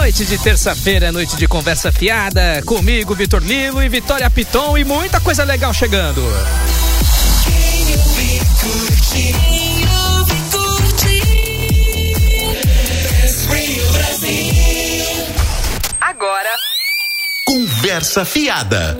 Noite 0.00 0.24
de 0.24 0.38
terça-feira, 0.38 1.12
noite 1.12 1.36
de 1.36 1.46
conversa 1.46 1.92
fiada. 1.92 2.62
Comigo, 2.64 3.14
Vitor 3.14 3.42
Lilo 3.42 3.82
e 3.82 3.88
Vitória 3.90 4.30
Piton 4.30 4.78
e 4.78 4.82
muita 4.82 5.20
coisa 5.20 5.44
legal 5.44 5.74
chegando. 5.74 6.22
Agora. 16.00 16.50
Conversa 17.46 18.24
Fiada. 18.24 18.96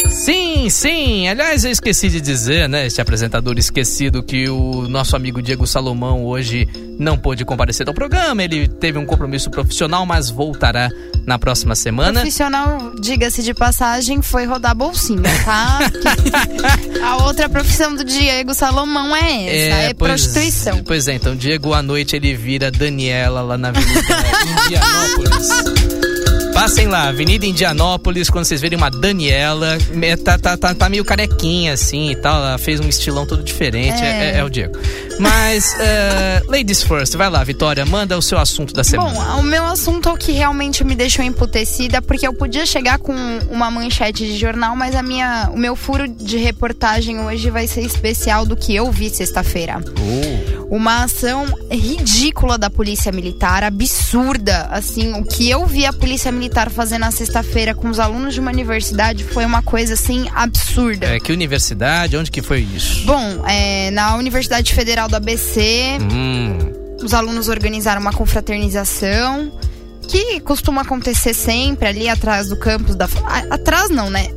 Sim, 0.09 0.69
sim. 0.69 1.27
Aliás, 1.27 1.64
eu 1.64 1.72
esqueci 1.72 2.09
de 2.09 2.19
dizer, 2.19 2.67
né? 2.67 2.88
Este 2.88 2.99
apresentador 2.99 3.58
esquecido 3.58 4.23
que 4.23 4.49
o 4.49 4.88
nosso 4.89 5.16
amigo 5.16 5.41
Diego 5.41 5.66
Salomão 5.67 6.25
hoje 6.25 6.67
não 6.99 7.17
pôde 7.17 7.45
comparecer 7.45 7.88
ao 7.88 7.94
programa. 7.94 8.44
Ele 8.44 8.67
teve 8.67 8.97
um 8.97 9.05
compromisso 9.05 9.49
profissional, 9.49 10.05
mas 10.05 10.30
voltará 10.30 10.89
na 11.25 11.38
próxima 11.38 11.75
semana. 11.75 12.21
Profissional, 12.21 12.94
diga-se 12.99 13.44
de 13.44 13.53
passagem, 13.53 14.21
foi 14.21 14.45
rodar 14.45 14.75
bolsinha, 14.75 15.21
tá? 15.45 15.80
A 17.05 17.23
outra 17.26 17.48
profissão 17.48 17.95
do 17.95 18.04
Diego 18.04 18.54
Salomão 18.54 19.15
é 19.15 19.45
essa, 19.45 19.77
é, 19.81 19.93
pois- 19.93 20.23
prostituição. 20.23 20.83
Pois 20.83 21.08
é, 21.08 21.14
então 21.14 21.36
Diego 21.36 21.73
à 21.73 21.81
noite 21.81 22.15
ele 22.15 22.33
vira 22.33 22.71
Daniela 22.71 23.42
lá 23.42 23.58
na 23.58 23.70
Avenida 23.70 24.02
Indianópolis. 24.65 25.96
Passem 26.57 26.87
lá, 26.87 27.09
Avenida 27.09 27.45
Indianópolis, 27.45 28.31
quando 28.31 28.45
vocês 28.45 28.59
verem 28.59 28.75
uma 28.77 28.89
Daniela, 28.89 29.77
é, 30.01 30.15
tá, 30.15 30.39
tá, 30.39 30.57
tá, 30.57 30.73
tá 30.73 30.89
meio 30.89 31.05
carequinha 31.05 31.73
assim 31.73 32.09
e 32.09 32.15
tal, 32.15 32.35
ela 32.43 32.57
fez 32.57 32.79
um 32.79 32.89
estilão 32.89 33.27
todo 33.27 33.43
diferente, 33.43 34.01
é, 34.01 34.31
é- 34.33 34.37
é 34.39 34.43
o 34.43 34.49
Diego. 34.49 34.75
Mas, 35.19 35.75
é, 35.79 36.41
ladies 36.47 36.81
first, 36.81 37.15
vai 37.15 37.29
lá, 37.29 37.43
Vitória, 37.43 37.85
manda 37.85 38.17
o 38.17 38.21
seu 38.23 38.39
assunto 38.39 38.73
da 38.73 38.83
semana. 38.83 39.11
Bom, 39.11 39.39
o 39.39 39.43
meu 39.43 39.65
assunto 39.65 40.09
é 40.09 40.11
o 40.11 40.17
que 40.17 40.31
realmente 40.31 40.83
me 40.83 40.95
deixou 40.95 41.23
emputecida, 41.23 42.01
porque 42.01 42.27
eu 42.27 42.33
podia 42.33 42.65
chegar 42.65 42.97
com 42.97 43.13
uma 43.51 43.69
manchete 43.69 44.25
de 44.25 44.35
jornal, 44.35 44.75
mas 44.75 44.95
a 44.95 45.03
minha, 45.03 45.51
o 45.53 45.57
meu 45.57 45.75
furo 45.75 46.07
de 46.07 46.37
reportagem 46.37 47.19
hoje 47.19 47.51
vai 47.51 47.67
ser 47.67 47.81
especial 47.81 48.47
do 48.47 48.55
que 48.57 48.75
eu 48.75 48.91
vi 48.91 49.11
sexta-feira. 49.11 49.79
Oh. 49.99 50.56
Uma 50.70 51.04
ação 51.04 51.45
ridícula 51.72 52.58
da 52.58 52.70
polícia 52.70 53.11
militar, 53.11 53.64
absurda, 53.64 54.67
assim, 54.70 55.14
o 55.14 55.23
que 55.23 55.50
eu 55.50 55.66
vi 55.66 55.86
a 55.86 55.94
polícia 55.94 56.32
militar 56.32 56.70
fazer 56.70 56.98
na 56.98 57.10
sexta-feira 57.10 57.73
com 57.73 57.89
os 57.89 58.00
alunos 58.00 58.33
de 58.33 58.39
uma 58.42 58.52
universidade 58.52 59.23
foi 59.23 59.45
uma 59.45 59.61
coisa 59.61 59.94
assim 59.94 60.26
absurda. 60.36 61.08
É, 61.08 61.20
que 61.20 61.32
universidade, 61.32 62.17
onde 62.17 62.30
que 62.30 62.42
foi 62.42 62.60
isso? 62.60 63.05
Bom, 63.05 63.45
é, 63.48 63.92
na 63.92 64.16
Universidade 64.17 64.73
Federal 64.73 65.08
do 65.08 65.16
ABC, 65.16 65.98
Hum, 66.11 66.58
os 67.02 67.14
alunos 67.14 67.48
organizaram 67.48 68.02
uma 68.02 68.11
confraternização 68.11 69.52
que 70.08 70.39
costuma 70.42 70.82
acontecer 70.82 71.34
sempre 71.34 71.88
ali 71.88 72.10
atrás 72.10 72.48
do 72.48 72.58
campus 72.58 72.95
da 72.95 73.08
atrás 73.49 73.89
não, 73.89 74.10
né? 74.10 74.28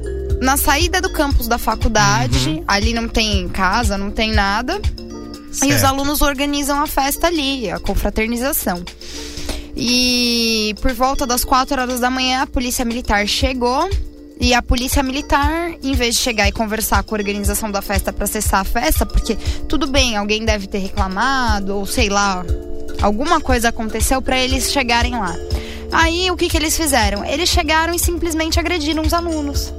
Na 0.40 0.56
saída 0.56 1.00
do 1.00 1.10
campus 1.10 1.46
da 1.46 1.58
faculdade, 1.58 2.62
ali 2.66 2.94
não 2.94 3.08
tem 3.08 3.48
casa, 3.48 3.96
não 3.98 4.10
tem 4.10 4.32
nada. 4.32 4.80
E 5.50 5.66
os 5.66 5.80
certo. 5.80 5.84
alunos 5.86 6.22
organizam 6.22 6.80
a 6.80 6.86
festa 6.86 7.26
ali, 7.26 7.70
a 7.70 7.78
confraternização. 7.78 8.84
E 9.76 10.74
por 10.80 10.92
volta 10.92 11.26
das 11.26 11.44
4 11.44 11.80
horas 11.80 12.00
da 12.00 12.10
manhã, 12.10 12.42
a 12.42 12.46
polícia 12.46 12.84
militar 12.84 13.26
chegou. 13.26 13.88
E 14.42 14.54
a 14.54 14.62
polícia 14.62 15.02
militar, 15.02 15.74
em 15.82 15.92
vez 15.92 16.14
de 16.14 16.22
chegar 16.22 16.48
e 16.48 16.52
conversar 16.52 17.02
com 17.02 17.14
a 17.14 17.18
organização 17.18 17.70
da 17.70 17.82
festa 17.82 18.10
para 18.10 18.26
cessar 18.26 18.60
a 18.60 18.64
festa, 18.64 19.04
porque 19.04 19.36
tudo 19.68 19.86
bem, 19.86 20.16
alguém 20.16 20.46
deve 20.46 20.66
ter 20.66 20.78
reclamado, 20.78 21.76
ou 21.76 21.84
sei 21.84 22.08
lá, 22.08 22.42
alguma 23.02 23.38
coisa 23.38 23.68
aconteceu 23.68 24.22
para 24.22 24.38
eles 24.38 24.72
chegarem 24.72 25.12
lá. 25.12 25.36
Aí 25.92 26.30
o 26.30 26.38
que, 26.38 26.48
que 26.48 26.56
eles 26.56 26.74
fizeram? 26.74 27.22
Eles 27.22 27.50
chegaram 27.50 27.92
e 27.92 27.98
simplesmente 27.98 28.58
agrediram 28.58 29.02
os 29.02 29.12
alunos. 29.12 29.74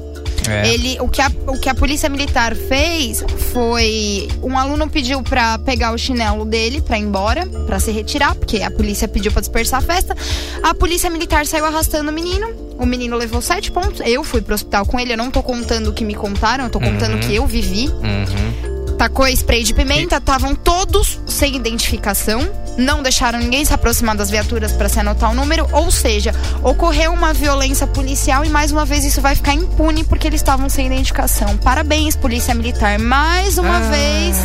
É. 0.49 0.73
Ele, 0.73 0.97
o, 0.99 1.07
que 1.07 1.21
a, 1.21 1.31
o 1.47 1.59
que 1.59 1.69
a 1.69 1.75
polícia 1.75 2.09
militar 2.09 2.55
fez 2.55 3.23
foi. 3.53 4.27
Um 4.41 4.57
aluno 4.57 4.89
pediu 4.89 5.21
pra 5.21 5.59
pegar 5.59 5.93
o 5.93 5.97
chinelo 5.97 6.45
dele 6.45 6.81
pra 6.81 6.97
ir 6.97 7.01
embora, 7.01 7.45
pra 7.65 7.79
se 7.79 7.91
retirar, 7.91 8.35
porque 8.35 8.61
a 8.61 8.71
polícia 8.71 9.07
pediu 9.07 9.31
pra 9.31 9.41
dispersar 9.41 9.79
a 9.79 9.81
festa. 9.81 10.15
A 10.63 10.73
polícia 10.73 11.09
militar 11.09 11.45
saiu 11.45 11.65
arrastando 11.65 12.09
o 12.09 12.13
menino. 12.13 12.49
O 12.77 12.85
menino 12.85 13.15
levou 13.15 13.41
sete 13.41 13.71
pontos. 13.71 14.01
Eu 14.03 14.23
fui 14.23 14.41
pro 14.41 14.55
hospital 14.55 14.85
com 14.85 14.99
ele. 14.99 15.13
Eu 15.13 15.17
não 15.17 15.29
tô 15.29 15.43
contando 15.43 15.91
o 15.91 15.93
que 15.93 16.03
me 16.03 16.15
contaram, 16.15 16.63
eu 16.63 16.69
tô 16.69 16.79
contando 16.79 17.15
o 17.15 17.19
que 17.19 17.35
eu 17.35 17.45
vivi. 17.45 17.87
Uhum. 17.89 18.70
Tacou 19.01 19.27
spray 19.29 19.63
de 19.63 19.73
pimenta, 19.73 20.17
estavam 20.17 20.53
todos 20.53 21.19
sem 21.25 21.55
identificação. 21.55 22.47
Não 22.77 23.01
deixaram 23.01 23.39
ninguém 23.39 23.65
se 23.65 23.73
aproximar 23.73 24.15
das 24.15 24.29
viaturas 24.29 24.73
para 24.73 24.87
se 24.87 24.99
anotar 24.99 25.31
o 25.31 25.33
número. 25.33 25.67
Ou 25.71 25.89
seja, 25.89 26.35
ocorreu 26.61 27.11
uma 27.11 27.33
violência 27.33 27.87
policial 27.87 28.45
e 28.45 28.49
mais 28.49 28.71
uma 28.71 28.85
vez 28.85 29.03
isso 29.03 29.19
vai 29.19 29.33
ficar 29.33 29.55
impune 29.55 30.03
porque 30.03 30.27
eles 30.27 30.39
estavam 30.39 30.69
sem 30.69 30.85
identificação. 30.85 31.57
Parabéns, 31.57 32.15
Polícia 32.15 32.53
Militar. 32.53 32.99
Mais 32.99 33.57
uma 33.57 33.77
Ah. 33.77 33.89
vez. 33.89 34.35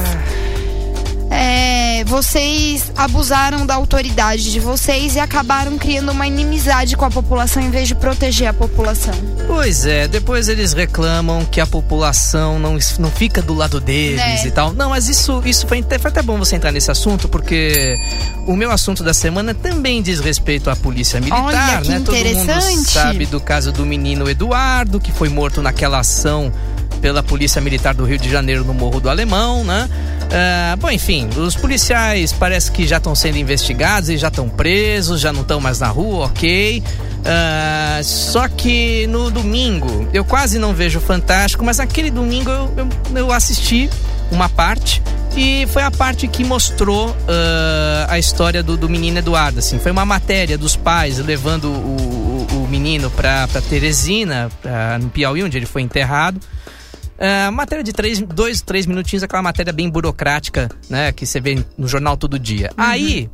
É, 1.38 2.02
vocês 2.04 2.91
abusaram 2.97 3.66
da 3.66 3.74
autoridade 3.74 4.50
de 4.50 4.58
vocês 4.58 5.16
e 5.16 5.20
acabaram 5.20 5.76
criando 5.76 6.11
uma 6.11 6.26
inimizade 6.26 6.96
com 6.96 7.05
a 7.05 7.11
população 7.11 7.62
em 7.62 7.70
vez 7.70 7.87
de 7.88 7.94
proteger 7.94 8.49
a 8.49 8.55
população. 8.55 9.12
Pois 9.46 9.84
é, 9.84 10.08
depois 10.08 10.49
eles 10.49 10.72
reclamam 10.72 11.44
que 11.44 11.61
a 11.61 11.66
população 11.66 12.58
não, 12.58 12.78
não 12.99 13.11
fica 13.11 13.43
do 13.43 13.52
lado 13.52 13.81
deles 13.81 14.20
É. 14.20 14.46
e 14.46 14.50
tal. 14.50 14.72
Não, 14.72 14.90
mas 14.90 15.08
isso, 15.08 15.43
isso 15.44 15.66
foi, 15.66 15.81
até- 15.81 15.99
foi 15.99 16.11
até 16.11 16.22
bom 16.22 16.38
você 16.38 16.56
entrar 16.56 16.72
nesse 16.72 16.90
assunto, 16.90 17.28
porque 17.28 17.96
o 18.46 18.56
meu 18.56 18.70
assunto 18.70 19.05
da 19.05 19.12
semana 19.12 19.52
também 19.52 20.00
diz 20.00 20.20
respeito 20.20 20.70
à 20.70 20.75
polícia 20.76 21.20
militar, 21.20 21.44
Olha, 21.44 21.81
né? 21.81 22.00
Todo 22.05 22.16
mundo 22.16 22.87
sabe 22.87 23.26
do 23.26 23.40
caso 23.40 23.70
do 23.72 23.84
menino 23.84 24.28
Eduardo, 24.28 24.99
que 24.99 25.12
foi 25.12 25.28
morto 25.28 25.61
naquela 25.61 25.99
ação 25.99 26.50
pela 27.00 27.22
Polícia 27.22 27.61
Militar 27.61 27.94
do 27.94 28.05
Rio 28.06 28.16
de 28.19 28.31
Janeiro 28.31 28.64
no 28.64 28.72
Morro 28.72 29.00
do 29.00 29.11
Alemão, 29.11 29.62
né? 29.62 29.88
Ah, 30.32 30.76
bom, 30.76 30.90
enfim, 30.90 31.28
os 31.37 31.55
policiais 31.55 32.32
parece 32.32 32.70
que 32.70 32.87
já 32.87 32.96
estão 32.99 33.14
sendo 33.14 33.38
investigados 33.38 34.08
e 34.11 34.17
já 34.17 34.28
estão 34.28 34.49
presos, 34.49 35.20
já 35.20 35.32
não 35.32 35.43
estão 35.43 35.61
mais 35.61 35.78
na 35.81 35.88
rua, 35.88 36.26
ok. 36.26 36.82
Ah, 37.25 38.00
só 38.02 38.49
que 38.49 39.06
no 39.08 39.31
domingo, 39.31 40.08
eu 40.12 40.25
quase 40.25 40.58
não 40.58 40.75
vejo 40.75 41.00
Fantástico, 41.00 41.64
mas 41.64 41.78
aquele 41.81 42.11
domingo 42.11 42.50
eu, 42.50 42.73
eu, 42.76 42.88
eu 43.19 43.32
assisti 43.32 43.88
uma 44.31 44.49
parte 44.49 45.00
e 45.37 45.67
foi 45.69 45.82
a 45.82 45.90
parte 45.90 46.26
que 46.26 46.43
mostrou 46.44 47.17
ah, 47.28 48.06
a 48.08 48.19
história 48.19 48.62
do, 48.62 48.76
do 48.76 48.88
menino 48.88 49.19
Eduardo. 49.19 49.58
Assim, 49.61 49.78
foi 49.78 49.93
uma 49.93 50.05
matéria 50.05 50.58
dos 50.58 50.75
pais 50.76 51.19
levando 51.19 51.67
o, 51.69 52.46
o- 52.50 52.64
o 52.64 52.69
menino 52.69 53.11
para 53.11 53.46
Teresina, 53.69 54.50
pra, 54.61 54.99
no 54.99 55.08
Piauí, 55.08 55.43
onde 55.44 55.56
ele 55.56 55.67
foi 55.67 55.82
enterrado. 55.82 56.40
É, 57.18 57.50
matéria 57.50 57.82
de 57.82 57.92
três, 57.92 58.20
dois, 58.20 58.60
três 58.60 58.86
minutinhos, 58.86 59.22
aquela 59.22 59.42
matéria 59.42 59.72
bem 59.72 59.88
burocrática, 59.88 60.68
né? 60.88 61.12
Que 61.12 61.26
você 61.26 61.40
vê 61.40 61.64
no 61.76 61.88
jornal 61.88 62.16
todo 62.16 62.38
dia. 62.38 62.70
Uhum. 62.76 62.84
Aí, 62.84 63.30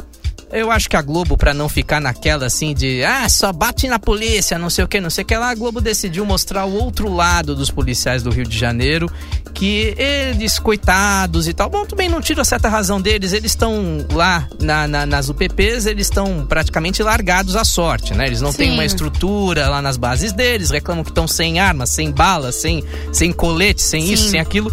eu 0.53 0.71
acho 0.71 0.89
que 0.89 0.97
a 0.97 1.03
Globo, 1.03 1.37
para 1.37 1.55
não 1.55 1.69
ficar 1.69 2.01
naquela 2.01 2.47
assim 2.47 2.75
de 2.75 3.03
ah, 3.03 3.29
só 3.29 3.53
bate 3.53 3.89
na 3.89 3.99
polícia, 3.99 4.59
não 4.59 4.69
sei 4.69 4.85
o 4.85 4.89
que, 4.89 5.01
não 5.01 5.09
sei 5.09 5.25
o 5.25 5.27
que 5.27 5.37
lá, 5.37 5.51
a 5.51 5.55
Globo 5.55 5.81
decidiu 5.81 6.27
mostrar 6.27 6.67
o 6.67 6.75
outro 6.75 7.13
lado 7.13 7.57
dos 7.57 7.71
policiais 7.71 8.23
do 8.23 8.31
Rio 8.31 8.45
de 8.45 8.57
Janeiro, 8.57 9.11
que 9.55 9.95
eles, 9.97 10.59
coitados 10.59 11.49
e 11.49 11.55
tal, 11.55 11.71
bom, 11.71 11.87
também 11.87 12.09
não 12.09 12.21
tiro 12.21 12.41
a 12.41 12.45
certa 12.45 12.69
razão 12.69 13.01
deles, 13.01 13.33
eles 13.33 13.53
estão 13.53 14.07
lá 14.13 14.47
na, 14.61 14.87
na, 14.87 15.07
nas 15.07 15.29
UPPs, 15.29 15.87
eles 15.87 16.07
estão 16.07 16.47
praticamente 16.47 17.03
largados 17.03 17.57
à 17.57 17.65
sorte, 17.65 18.13
né? 18.15 18.27
Eles 18.27 18.41
não 18.41 18.53
Sim. 18.53 18.59
têm 18.59 18.73
uma 18.73 18.85
estrutura 18.85 19.69
lá 19.69 19.81
nas 19.81 19.97
bases 19.97 20.33
deles, 20.33 20.71
reclamam 20.71 21.03
que 21.03 21.11
estão 21.11 21.27
sem 21.27 21.61
armas, 21.61 21.91
sem 21.91 22.11
balas, 22.11 22.57
sem, 22.57 22.85
sem 23.11 23.33
colete, 23.33 23.81
sem 23.81 24.03
Sim. 24.03 24.13
isso, 24.13 24.29
sem 24.29 24.41
aquilo. 24.41 24.73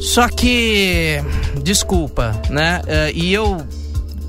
Só 0.00 0.28
que, 0.28 1.22
desculpa, 1.62 2.40
né? 2.50 2.82
Uh, 2.84 3.16
e 3.16 3.32
eu 3.32 3.64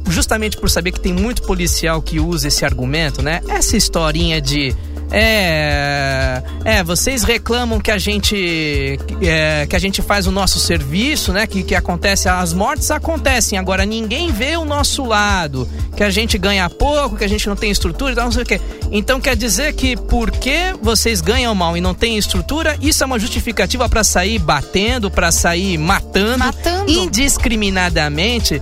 justamente 0.07 0.57
por 0.57 0.69
saber 0.69 0.91
que 0.91 0.99
tem 0.99 1.13
muito 1.13 1.41
policial 1.43 2.01
que 2.01 2.19
usa 2.19 2.47
esse 2.47 2.65
argumento, 2.65 3.21
né? 3.21 3.41
Essa 3.47 3.75
historinha 3.77 4.41
de 4.41 4.75
é, 5.11 6.41
é, 6.63 6.83
vocês 6.83 7.23
reclamam 7.23 7.79
que 7.79 7.91
a 7.91 7.97
gente 7.97 8.99
é, 9.21 9.65
que 9.67 9.75
a 9.75 9.79
gente 9.79 10.01
faz 10.01 10.25
o 10.27 10.31
nosso 10.31 10.59
serviço, 10.59 11.31
né? 11.31 11.45
Que, 11.45 11.63
que 11.63 11.75
acontece, 11.75 12.27
as 12.27 12.53
mortes 12.53 12.89
acontecem, 12.91 13.57
agora 13.57 13.85
ninguém 13.85 14.31
vê 14.31 14.57
o 14.57 14.65
nosso 14.65 15.05
lado, 15.05 15.69
que 15.95 16.03
a 16.03 16.09
gente 16.09 16.37
ganha 16.37 16.69
pouco, 16.69 17.15
que 17.15 17.23
a 17.23 17.29
gente 17.29 17.47
não 17.47 17.55
tem 17.55 17.71
estrutura 17.71 18.11
e 18.11 18.15
tal, 18.15 18.25
não 18.25 18.31
sei 18.31 18.43
o 18.43 18.45
quê. 18.45 18.59
Então 18.91 19.21
quer 19.21 19.35
dizer 19.35 19.73
que 19.73 19.95
porque 19.95 20.73
vocês 20.81 21.21
ganham 21.21 21.53
mal 21.53 21.77
e 21.77 21.81
não 21.81 21.93
têm 21.93 22.17
estrutura, 22.17 22.77
isso 22.81 23.03
é 23.03 23.05
uma 23.05 23.19
justificativa 23.19 23.87
para 23.87 24.03
sair 24.03 24.39
batendo, 24.39 25.11
para 25.11 25.31
sair 25.31 25.77
matando, 25.77 26.39
matando 26.39 26.91
indiscriminadamente. 26.91 28.61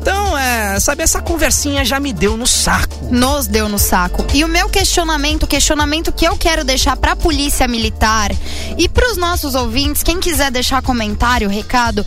Então, 0.00 0.36
é, 0.36 0.80
sabe, 0.80 1.02
essa 1.02 1.20
conversinha 1.20 1.84
já 1.84 2.00
me 2.00 2.10
deu 2.12 2.34
no 2.36 2.46
saco. 2.46 2.96
Nos 3.10 3.46
deu 3.46 3.68
no 3.68 3.78
saco. 3.78 4.26
E 4.32 4.42
o 4.42 4.48
meu 4.48 4.68
questionamento, 4.68 5.42
o 5.42 5.46
questionamento 5.46 6.10
que 6.10 6.26
eu 6.26 6.36
quero 6.38 6.64
deixar 6.64 6.96
pra 6.96 7.14
polícia 7.14 7.68
militar 7.68 8.30
e 8.78 8.88
pros 8.88 9.18
nossos 9.18 9.54
ouvintes, 9.54 10.02
quem 10.02 10.18
quiser 10.18 10.50
deixar 10.50 10.82
comentário, 10.82 11.50
recado, 11.50 12.04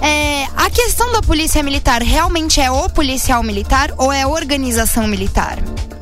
é, 0.00 0.44
a 0.56 0.70
questão 0.70 1.12
da 1.12 1.20
polícia 1.20 1.62
militar 1.62 2.02
realmente 2.02 2.60
é 2.60 2.70
o 2.70 2.88
policial 2.88 3.42
militar 3.42 3.92
ou 3.98 4.10
é 4.10 4.26
organização 4.26 5.06
militar? 5.06 5.58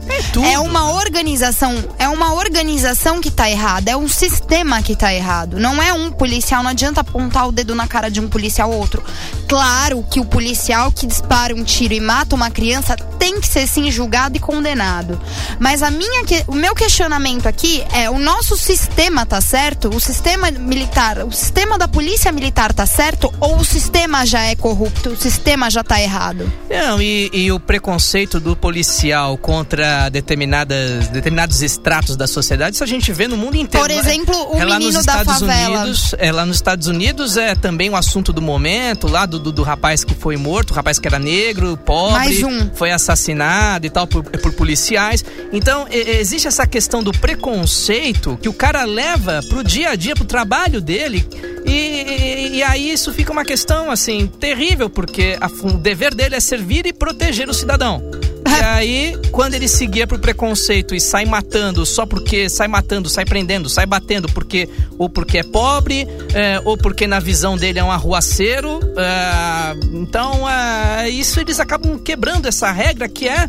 É, 0.08 0.52
é 0.54 0.58
uma 0.58 0.92
organização, 0.92 1.72
é 1.98 2.08
uma 2.08 2.34
organização 2.34 3.20
que 3.20 3.30
tá 3.30 3.50
errada, 3.50 3.90
é 3.90 3.96
um 3.96 4.08
sistema 4.08 4.82
que 4.82 4.96
tá 4.96 5.12
errado. 5.12 5.58
Não 5.58 5.82
é 5.82 5.92
um 5.92 6.10
policial, 6.10 6.62
não 6.62 6.70
adianta 6.70 7.00
apontar 7.00 7.48
o 7.48 7.52
dedo 7.52 7.74
na 7.74 7.86
cara 7.86 8.10
de 8.10 8.20
um 8.20 8.28
policial 8.28 8.70
ou 8.70 8.78
outro. 8.78 9.02
Claro 9.48 10.04
que 10.10 10.20
o 10.20 10.24
policial 10.24 10.90
que 10.90 11.06
dispara 11.06 11.54
um 11.54 11.64
tiro 11.64 11.94
e 11.94 12.00
mata 12.00 12.34
uma 12.34 12.50
criança 12.50 12.96
tem 13.18 13.40
que 13.40 13.46
ser 13.46 13.66
sim 13.66 13.90
julgado 13.90 14.36
e 14.36 14.40
condenado. 14.40 15.20
Mas 15.58 15.82
a 15.82 15.90
minha, 15.90 16.22
o 16.46 16.54
meu 16.54 16.74
questionamento 16.74 17.46
aqui 17.46 17.84
é: 17.92 18.10
o 18.10 18.18
nosso 18.18 18.56
sistema 18.56 19.24
tá 19.24 19.40
certo? 19.40 19.88
O 19.94 20.00
sistema 20.00 20.50
militar, 20.50 21.24
o 21.24 21.32
sistema 21.32 21.78
da 21.78 21.88
polícia 21.88 22.32
militar 22.32 22.72
tá 22.72 22.86
certo? 22.86 23.32
Ou 23.40 23.58
o 23.58 23.64
sistema 23.64 24.26
já 24.26 24.42
é 24.42 24.54
corrupto? 24.54 25.10
O 25.10 25.16
sistema 25.16 25.70
já 25.70 25.82
tá 25.84 26.00
errado? 26.00 26.50
Não, 26.68 27.00
e, 27.00 27.30
e 27.32 27.52
o 27.52 27.60
preconceito 27.60 28.40
do 28.40 28.56
policial 28.56 29.36
contra 29.38 29.93
determinadas, 30.10 31.08
determinados 31.08 31.62
estratos 31.62 32.16
da 32.16 32.26
sociedade, 32.26 32.76
isso 32.76 32.84
a 32.84 32.86
gente 32.86 33.12
vê 33.12 33.28
no 33.28 33.36
mundo 33.36 33.56
inteiro. 33.56 33.86
Por 33.86 33.90
exemplo, 33.90 34.34
o 34.54 34.58
é 34.58 34.64
menino 34.64 35.02
da 35.02 35.24
favela. 35.24 35.82
Unidos, 35.82 36.14
é 36.18 36.32
lá 36.32 36.46
nos 36.46 36.56
Estados 36.56 36.86
Unidos 36.86 37.36
é 37.36 37.54
também 37.54 37.90
um 37.90 37.96
assunto 37.96 38.32
do 38.32 38.42
momento, 38.42 39.06
lá 39.08 39.26
do, 39.26 39.38
do, 39.38 39.52
do 39.52 39.62
rapaz 39.62 40.04
que 40.04 40.14
foi 40.14 40.36
morto, 40.36 40.70
o 40.70 40.74
rapaz 40.74 40.98
que 40.98 41.06
era 41.06 41.18
negro, 41.18 41.76
pobre, 41.76 42.44
um. 42.44 42.70
foi 42.74 42.90
assassinado 42.90 43.86
e 43.86 43.90
tal 43.90 44.06
por, 44.06 44.22
por 44.24 44.52
policiais. 44.52 45.24
Então, 45.52 45.86
e, 45.90 46.18
existe 46.18 46.48
essa 46.48 46.66
questão 46.66 47.02
do 47.02 47.12
preconceito 47.12 48.38
que 48.40 48.48
o 48.48 48.52
cara 48.52 48.84
leva 48.84 49.40
pro 49.48 49.62
dia 49.62 49.90
a 49.90 49.96
dia, 49.96 50.14
pro 50.14 50.24
trabalho 50.24 50.80
dele. 50.80 51.26
E, 51.66 51.70
e, 51.72 52.56
e 52.56 52.62
aí 52.62 52.90
isso 52.90 53.12
fica 53.12 53.32
uma 53.32 53.44
questão 53.44 53.90
assim 53.90 54.26
terrível, 54.26 54.90
porque 54.90 55.36
a, 55.40 55.46
o 55.46 55.78
dever 55.78 56.14
dele 56.14 56.36
é 56.36 56.40
servir 56.40 56.86
e 56.86 56.92
proteger 56.92 57.48
o 57.48 57.54
cidadão. 57.54 58.02
E 58.58 58.62
aí, 58.62 59.18
quando 59.32 59.54
ele 59.54 59.68
seguia 59.68 60.06
pro 60.06 60.18
preconceito 60.18 60.94
e 60.94 61.00
sai 61.00 61.24
matando 61.24 61.84
só 61.84 62.06
porque 62.06 62.48
sai 62.48 62.68
matando, 62.68 63.08
sai 63.08 63.24
prendendo, 63.24 63.68
sai 63.68 63.86
batendo 63.86 64.28
porque 64.28 64.68
ou 64.98 65.08
porque 65.08 65.38
é 65.38 65.42
pobre, 65.42 66.06
é, 66.32 66.60
ou 66.64 66.76
porque 66.76 67.06
na 67.06 67.18
visão 67.18 67.56
dele 67.56 67.78
é 67.78 67.84
um 67.84 67.90
arruaceiro, 67.90 68.80
é, 68.96 69.76
então 69.92 70.48
é, 70.48 71.08
isso 71.08 71.40
eles 71.40 71.58
acabam 71.58 71.98
quebrando 71.98 72.46
essa 72.46 72.70
regra 72.70 73.08
que 73.08 73.28
é 73.28 73.46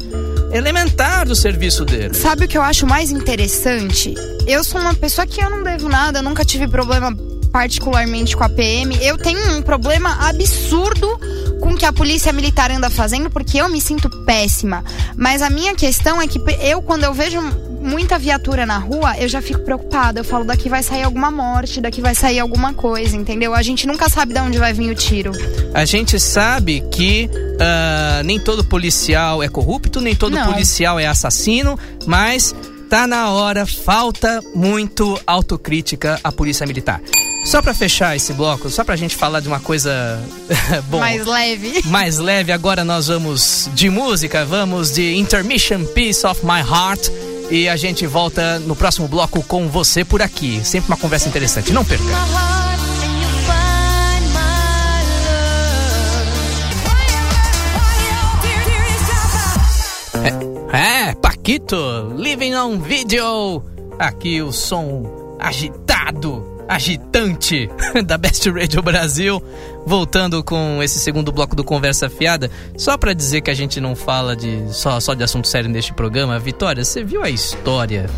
elementar 0.51 1.25
do 1.25 1.35
serviço 1.35 1.85
dele. 1.85 2.13
Sabe 2.13 2.45
o 2.45 2.47
que 2.47 2.57
eu 2.57 2.61
acho 2.61 2.87
mais 2.87 3.11
interessante? 3.11 4.13
Eu 4.47 4.63
sou 4.63 4.79
uma 4.79 4.93
pessoa 4.93 5.27
que 5.27 5.41
eu 5.41 5.49
não 5.49 5.63
devo 5.63 5.89
nada, 5.89 6.19
eu 6.19 6.23
nunca 6.23 6.45
tive 6.45 6.67
problema 6.67 7.15
particularmente 7.55 8.35
com 8.35 8.43
a 8.43 8.49
PM. 8.49 8.97
Eu 9.01 9.17
tenho 9.17 9.55
um 9.55 9.61
problema 9.61 10.27
absurdo 10.27 11.07
com 11.61 11.69
o 11.69 11.77
que 11.77 11.85
a 11.85 11.93
polícia 11.93 12.33
militar 12.33 12.69
anda 12.69 12.89
fazendo, 12.89 13.29
porque 13.29 13.59
eu 13.59 13.69
me 13.69 13.79
sinto 13.79 14.09
péssima. 14.25 14.83
Mas 15.15 15.41
a 15.41 15.49
minha 15.49 15.73
questão 15.73 16.21
é 16.21 16.27
que 16.27 16.37
eu, 16.59 16.81
quando 16.81 17.05
eu 17.05 17.13
vejo 17.13 17.39
muita 17.79 18.19
viatura 18.19 18.65
na 18.65 18.77
rua, 18.77 19.17
eu 19.17 19.29
já 19.29 19.41
fico 19.41 19.61
preocupada. 19.61 20.19
Eu 20.19 20.25
falo, 20.25 20.43
daqui 20.43 20.67
vai 20.67 20.83
sair 20.83 21.03
alguma 21.03 21.31
morte, 21.31 21.79
daqui 21.79 22.01
vai 22.01 22.13
sair 22.13 22.39
alguma 22.39 22.73
coisa, 22.73 23.15
entendeu? 23.15 23.53
A 23.53 23.61
gente 23.61 23.87
nunca 23.87 24.09
sabe 24.09 24.33
de 24.33 24.39
onde 24.41 24.57
vai 24.57 24.73
vir 24.73 24.91
o 24.91 24.95
tiro. 24.95 25.31
A 25.73 25.85
gente 25.85 26.19
sabe 26.19 26.83
que 26.91 27.29
uh, 27.31 28.21
nem 28.25 28.37
todo 28.37 28.65
policial 28.65 29.41
é 29.41 29.47
corrupto, 29.47 30.01
nem 30.01 30.13
todo 30.13 30.33
Não. 30.33 30.51
policial 30.51 30.99
é 30.99 31.07
assassino, 31.07 31.79
mas 32.05 32.53
tá 32.89 33.07
na 33.07 33.29
hora, 33.29 33.65
falta 33.65 34.43
muito 34.53 35.17
autocrítica 35.25 36.19
à 36.21 36.33
polícia 36.33 36.67
militar. 36.67 36.99
Só 37.45 37.61
para 37.61 37.75
fechar 37.75 38.15
esse 38.15 38.33
bloco, 38.33 38.71
só 38.71 38.83
pra 38.83 38.95
gente 38.95 39.15
falar 39.15 39.39
de 39.39 39.47
uma 39.47 39.59
coisa 39.59 40.19
bom, 40.89 40.99
mais 40.99 41.23
leve. 41.27 41.83
Mais 41.85 42.17
leve, 42.17 42.51
agora 42.51 42.83
nós 42.83 43.07
vamos 43.07 43.69
de 43.75 43.87
música, 43.87 44.43
vamos 44.43 44.91
de 44.91 45.15
Intermission 45.15 45.85
Piece 45.85 46.25
of 46.25 46.43
My 46.43 46.59
Heart 46.59 47.09
e 47.51 47.69
a 47.69 47.75
gente 47.75 48.07
volta 48.07 48.57
no 48.57 48.75
próximo 48.75 49.07
bloco 49.07 49.43
com 49.43 49.69
você 49.69 50.03
por 50.03 50.23
aqui. 50.23 50.59
Sempre 50.65 50.87
uma 50.89 50.97
conversa 50.97 51.29
interessante, 51.29 51.71
não 51.71 51.85
perca. 51.85 52.03
É, 60.73 61.09
é, 61.09 61.13
Paquito, 61.13 62.11
living 62.17 62.55
on 62.55 62.79
video. 62.79 63.63
Aqui 63.99 64.41
o 64.41 64.51
som 64.51 65.37
agitado 65.39 66.54
agitante 66.67 67.69
da 68.05 68.17
Best 68.17 68.49
Radio 68.49 68.81
Brasil, 68.81 69.41
voltando 69.85 70.43
com 70.43 70.81
esse 70.81 70.99
segundo 70.99 71.31
bloco 71.31 71.55
do 71.55 71.63
Conversa 71.63 72.09
Fiada, 72.09 72.49
só 72.77 72.97
para 72.97 73.13
dizer 73.13 73.41
que 73.41 73.51
a 73.51 73.53
gente 73.53 73.79
não 73.79 73.95
fala 73.95 74.35
de 74.35 74.73
só, 74.73 74.99
só 74.99 75.13
de 75.13 75.23
assunto 75.23 75.47
sério 75.47 75.69
neste 75.69 75.93
programa. 75.93 76.37
Vitória, 76.39 76.83
você 76.83 77.03
viu 77.03 77.23
a 77.23 77.29
história 77.29 78.09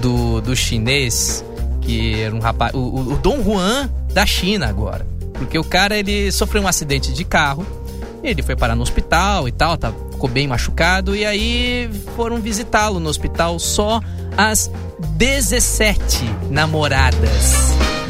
do, 0.00 0.40
do 0.40 0.54
chinês 0.54 1.44
que 1.80 2.20
era 2.20 2.34
um 2.34 2.40
rapaz, 2.40 2.72
o, 2.74 2.78
o 2.78 3.18
Dom 3.18 3.42
Juan 3.42 3.90
da 4.12 4.26
China 4.26 4.68
agora, 4.68 5.06
porque 5.34 5.58
o 5.58 5.64
cara 5.64 5.96
ele 5.96 6.30
sofreu 6.30 6.62
um 6.62 6.68
acidente 6.68 7.12
de 7.12 7.24
carro, 7.24 7.66
ele 8.22 8.42
foi 8.42 8.54
parar 8.54 8.74
no 8.74 8.82
hospital 8.82 9.48
e 9.48 9.52
tal, 9.52 9.76
tá, 9.76 9.92
ficou 10.20 10.28
bem 10.28 10.46
machucado 10.46 11.16
e 11.16 11.24
aí 11.24 11.90
foram 12.14 12.42
visitá-lo 12.42 13.00
no 13.00 13.08
hospital 13.08 13.58
só 13.58 14.02
as 14.36 14.70
17 15.16 16.22
namoradas 16.50 17.54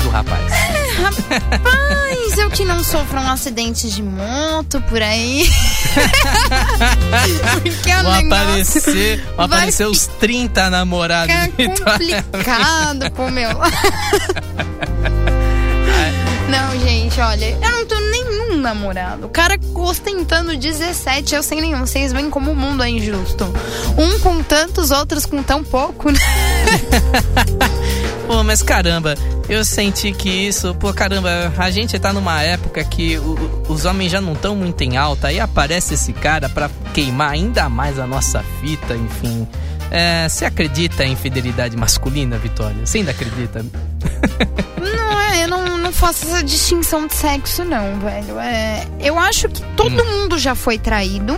do 0.03 0.09
rapaz. 0.09 0.53
Rapaz, 0.99 2.37
eu 2.37 2.51
que 2.51 2.65
não 2.65 2.83
sofro 2.83 3.21
um 3.21 3.31
acidente 3.31 3.89
de 3.89 4.03
moto 4.03 4.83
por 4.89 5.01
aí. 5.01 5.49
Porque 7.63 7.91
é 7.91 8.03
vão 8.03 8.13
aparecer, 8.13 9.25
vão 9.37 9.45
aparecer 9.45 9.87
os 9.87 10.09
30 10.09 10.69
namorados. 10.69 11.33
É 11.33 11.47
complicado 11.69 13.09
pro 13.13 13.31
meu 13.31 13.51
Não, 16.51 16.79
gente, 16.81 17.21
olha, 17.21 17.47
eu 17.47 17.71
não 17.71 17.87
tenho 17.87 18.11
nenhum 18.11 18.57
namorado. 18.57 19.27
O 19.27 19.29
cara 19.29 19.59
ostentando 19.75 20.57
17, 20.57 21.35
eu 21.35 21.43
sem 21.43 21.61
nenhum. 21.61 21.87
Vocês 21.87 22.13
veem 22.13 22.29
como 22.29 22.51
o 22.51 22.57
mundo 22.57 22.83
é 22.83 22.91
injusto. 22.91 23.45
Um 23.97 24.19
com 24.19 24.43
tantos, 24.43 24.91
outros 24.91 25.25
com 25.25 25.43
tão 25.43 25.63
pouco, 25.63 26.11
né? 26.11 26.19
Pô, 28.27 28.45
mas 28.45 28.63
caramba, 28.63 29.17
eu 29.49 29.65
senti 29.65 30.13
que 30.13 30.29
isso, 30.29 30.73
pô, 30.77 30.93
caramba, 30.93 31.53
a 31.59 31.69
gente 31.69 31.99
tá 31.99 32.13
numa 32.13 32.41
época 32.41 32.85
que 32.85 33.19
o, 33.19 33.65
os 33.69 33.85
homens 33.85 34.13
já 34.13 34.21
não 34.21 34.35
estão 34.35 34.55
muito 34.55 34.81
em 34.83 34.97
alta, 34.97 35.29
aí 35.29 35.41
aparece 35.41 35.95
esse 35.95 36.13
cara 36.13 36.49
para 36.49 36.71
queimar 36.95 37.33
ainda 37.33 37.69
mais 37.69 37.99
a 37.99 38.07
nossa 38.07 38.45
fita, 38.61 38.95
enfim. 38.95 39.49
É, 39.91 40.29
você 40.29 40.45
acredita 40.45 41.05
em 41.05 41.17
fidelidade 41.17 41.77
masculina, 41.77 42.39
Vitória? 42.39 42.87
Você 42.87 42.99
ainda 42.99 43.11
acredita? 43.11 43.67
Não, 45.91 45.93
faço 45.93 46.25
essa 46.27 46.43
distinção 46.45 47.07
de 47.09 47.15
sexo, 47.15 47.65
não, 47.65 47.99
velho. 47.99 48.39
É, 48.39 48.87
eu 49.01 49.19
acho 49.19 49.49
que 49.49 49.61
todo 49.77 50.01
Hum. 50.03 50.21
mundo 50.23 50.39
já 50.39 50.55
foi 50.55 50.79
traído 50.79 51.37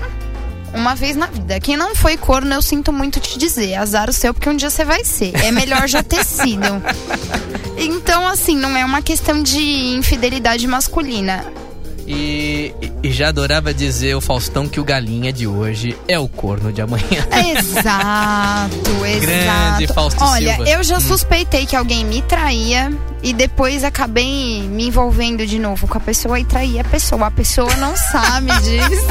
uma 0.75 0.95
vez 0.95 1.17
na 1.17 1.27
vida. 1.27 1.59
Quem 1.59 1.75
não 1.77 1.95
foi 1.95 2.17
corno, 2.19 2.53
eu 2.55 2.61
sinto 2.63 2.93
muito 2.93 3.19
te 3.19 3.39
dizer. 3.39 3.75
Azar 3.77 4.11
o 4.11 4.13
seu, 4.13 4.35
porque 4.35 4.49
um 4.51 4.57
dia 4.57 4.69
você 4.71 4.85
vai 4.85 5.05
ser. 5.05 5.33
É 5.43 5.51
melhor 5.51 5.89
já 5.89 6.03
ter 6.03 6.23
sido. 6.25 6.83
Então, 7.79 8.27
assim, 8.27 8.55
não 8.57 8.77
é 8.77 8.85
uma 8.85 9.01
questão 9.01 9.43
de 9.43 9.59
infidelidade 9.97 10.67
masculina. 10.67 11.45
E, 12.07 12.75
e 13.03 13.11
já 13.13 13.29
adorava 13.29 13.73
dizer 13.73 14.15
o 14.17 14.21
Faustão 14.21 14.69
que 14.69 14.81
o 14.81 14.85
galinha 14.85 15.33
de 15.33 15.47
hoje 15.47 15.97
é 16.09 16.19
o 16.19 16.29
corno 16.29 16.73
de 16.73 16.83
amanhã. 16.83 17.27
Exato, 17.59 18.77
exato. 19.07 19.21
Grande 19.27 19.87
Fausto 19.87 20.23
Olha, 20.23 20.57
Silva. 20.57 20.71
eu 20.71 20.83
já 20.83 20.99
suspeitei 21.01 21.65
que 21.65 21.77
alguém 21.77 22.05
me 22.05 22.21
traía 22.23 22.93
e 23.23 23.33
depois 23.33 23.85
acabei 23.85 24.63
me 24.69 24.89
envolvendo 24.89 25.47
de 25.47 25.59
novo 25.59 25.87
com 25.87 25.97
a 25.99 26.01
pessoa 26.01 26.39
e 26.41 26.45
traí 26.45 26.79
a 26.79 26.85
pessoa. 26.85 27.27
A 27.27 27.31
pessoa 27.31 27.75
não 27.77 27.97
sabe 27.97 28.47
disso. 28.63 29.07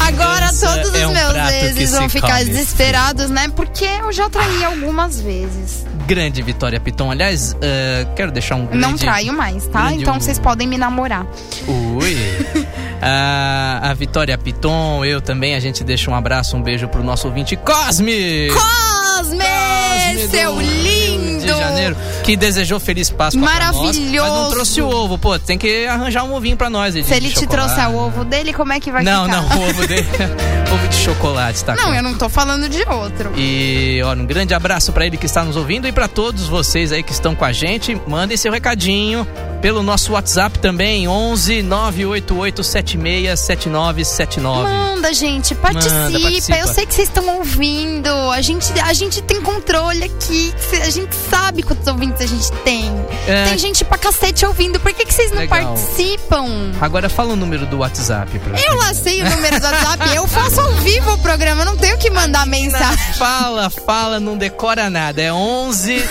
Agora 0.00 0.48
todos 0.48 0.90
os 0.90 0.94
é 0.94 1.06
um 1.06 1.12
meus 1.12 1.32
que 1.32 1.64
exes 1.66 1.90
vão 1.92 2.08
ficar 2.08 2.38
come 2.38 2.44
desesperados, 2.44 3.30
né? 3.30 3.48
Porque 3.54 3.84
eu 3.84 4.12
já 4.12 4.28
traí 4.28 4.64
algumas 4.64 5.20
vezes. 5.20 5.84
Grande 6.06 6.42
Vitória 6.42 6.78
Piton. 6.78 7.10
Aliás, 7.10 7.56
eh, 7.62 8.06
quero 8.14 8.30
deixar 8.30 8.56
um 8.56 8.66
grande... 8.66 8.78
Não 8.78 8.96
traio 8.96 9.32
mais, 9.32 9.66
tá? 9.66 9.92
Então 9.92 10.16
um- 10.16 10.20
vocês 10.20 10.38
podem 10.38 10.66
me 10.68 10.76
namorar. 10.76 11.26
Ui. 11.66 12.16
a, 13.00 13.90
a 13.90 13.94
Vitória 13.94 14.36
Piton, 14.36 15.04
eu 15.04 15.20
também, 15.22 15.54
a 15.54 15.60
gente 15.60 15.82
deixa 15.82 16.10
um 16.10 16.14
abraço, 16.14 16.56
um 16.56 16.62
beijo 16.62 16.86
pro 16.88 17.02
nosso 17.02 17.26
ouvinte 17.28 17.56
Cosme! 17.56 18.48
Cosme, 18.50 19.38
Cosme 19.38 20.28
seu 20.28 20.54
do 20.54 20.60
lindo! 20.60 21.24
Rio 21.24 21.40
de 21.40 21.46
Janeiro, 21.48 21.96
que 22.24 22.36
desejou 22.36 22.80
Feliz 22.80 23.10
Páscoa 23.10 23.42
pra 23.42 23.66
nós, 23.66 23.76
mas 23.76 23.96
não 23.98 24.04
Maravilhoso. 24.06 24.50
trouxe 24.50 24.80
o 24.82 24.88
ovo. 24.88 25.18
Pô, 25.18 25.38
tem 25.38 25.58
que 25.58 25.86
arranjar 25.86 26.24
um 26.24 26.32
ovinho 26.34 26.56
pra 26.56 26.70
nós. 26.70 26.94
Se 26.94 27.14
ele 27.14 27.30
te 27.30 27.46
trouxer 27.46 27.88
o 27.90 27.96
ovo 27.96 28.24
dele, 28.24 28.52
como 28.52 28.72
é 28.72 28.80
que 28.80 28.90
vai 28.90 29.04
Não, 29.04 29.26
ficar? 29.26 29.42
não, 29.42 29.58
o 29.58 29.68
ovo 29.68 29.86
dele. 29.86 30.06
ovo 30.72 30.88
de 30.88 30.96
chocolate, 30.96 31.62
tá? 31.64 31.76
Não, 31.76 31.94
eu 31.94 32.02
não 32.02 32.14
tô 32.14 32.28
falando 32.30 32.68
de 32.68 32.82
outro. 32.88 33.30
E, 33.36 34.00
ó, 34.04 34.12
um 34.14 34.24
grande 34.24 34.54
abraço 34.54 34.90
pra 34.92 35.06
ele 35.06 35.16
que 35.18 35.26
está 35.26 35.44
nos 35.44 35.54
ouvindo 35.56 35.86
e 35.86 35.92
pra 35.92 36.08
todos 36.08 36.46
vocês 36.48 36.90
aí 36.92 37.02
que 37.02 37.12
estão 37.12 37.34
com 37.34 37.44
a 37.44 37.52
gente. 37.52 38.00
Mandem 38.06 38.36
seu 38.36 38.50
recadinho 38.50 39.26
pelo 39.60 39.82
nosso 39.82 40.12
WhatsApp 40.12 40.58
também, 40.58 41.06
11 41.06 41.62
988 41.62 42.64
76 42.64 43.38
7979. 43.40 44.62
Manda, 44.68 45.12
gente, 45.14 45.54
participa. 45.54 45.94
Manda, 45.94 46.20
participa. 46.20 46.58
Eu 46.58 46.68
sei 46.68 46.86
que 46.86 46.94
vocês 46.94 47.08
estão 47.08 47.36
ouvindo. 47.38 48.08
A 48.30 48.40
gente, 48.40 48.72
a 48.80 48.92
gente 48.92 49.22
tem 49.22 49.40
controle 49.42 50.04
aqui. 50.04 50.52
A 50.82 50.90
gente 50.90 51.14
sabe 51.14 51.62
quantos 51.62 51.86
ouvintes 51.86 52.13
a 52.20 52.26
gente 52.26 52.50
tem. 52.64 52.90
É. 53.26 53.44
Tem 53.44 53.58
gente 53.58 53.84
pra 53.84 53.98
cacete 53.98 54.44
ouvindo. 54.46 54.78
Por 54.80 54.92
que, 54.92 55.04
que 55.04 55.12
vocês 55.14 55.30
não 55.30 55.38
Legal. 55.38 55.64
participam? 55.64 56.72
Agora 56.80 57.08
fala 57.08 57.32
o 57.32 57.36
número 57.36 57.66
do 57.66 57.78
WhatsApp 57.78 58.38
pra 58.38 58.60
Eu 58.60 58.76
lá 58.76 58.94
sei 58.94 59.22
o 59.22 59.30
número 59.30 59.58
do 59.58 59.66
WhatsApp. 59.66 60.14
Eu 60.14 60.26
faço 60.26 60.60
ao 60.60 60.72
vivo 60.76 61.14
o 61.14 61.18
programa. 61.18 61.62
Eu 61.62 61.66
não 61.66 61.76
tenho 61.76 61.96
que 61.98 62.10
mandar 62.10 62.46
mensagem. 62.46 63.14
Fala, 63.14 63.70
fala, 63.70 64.20
não 64.20 64.36
decora 64.36 64.90
nada. 64.90 65.22
É 65.22 65.32
11 65.32 66.04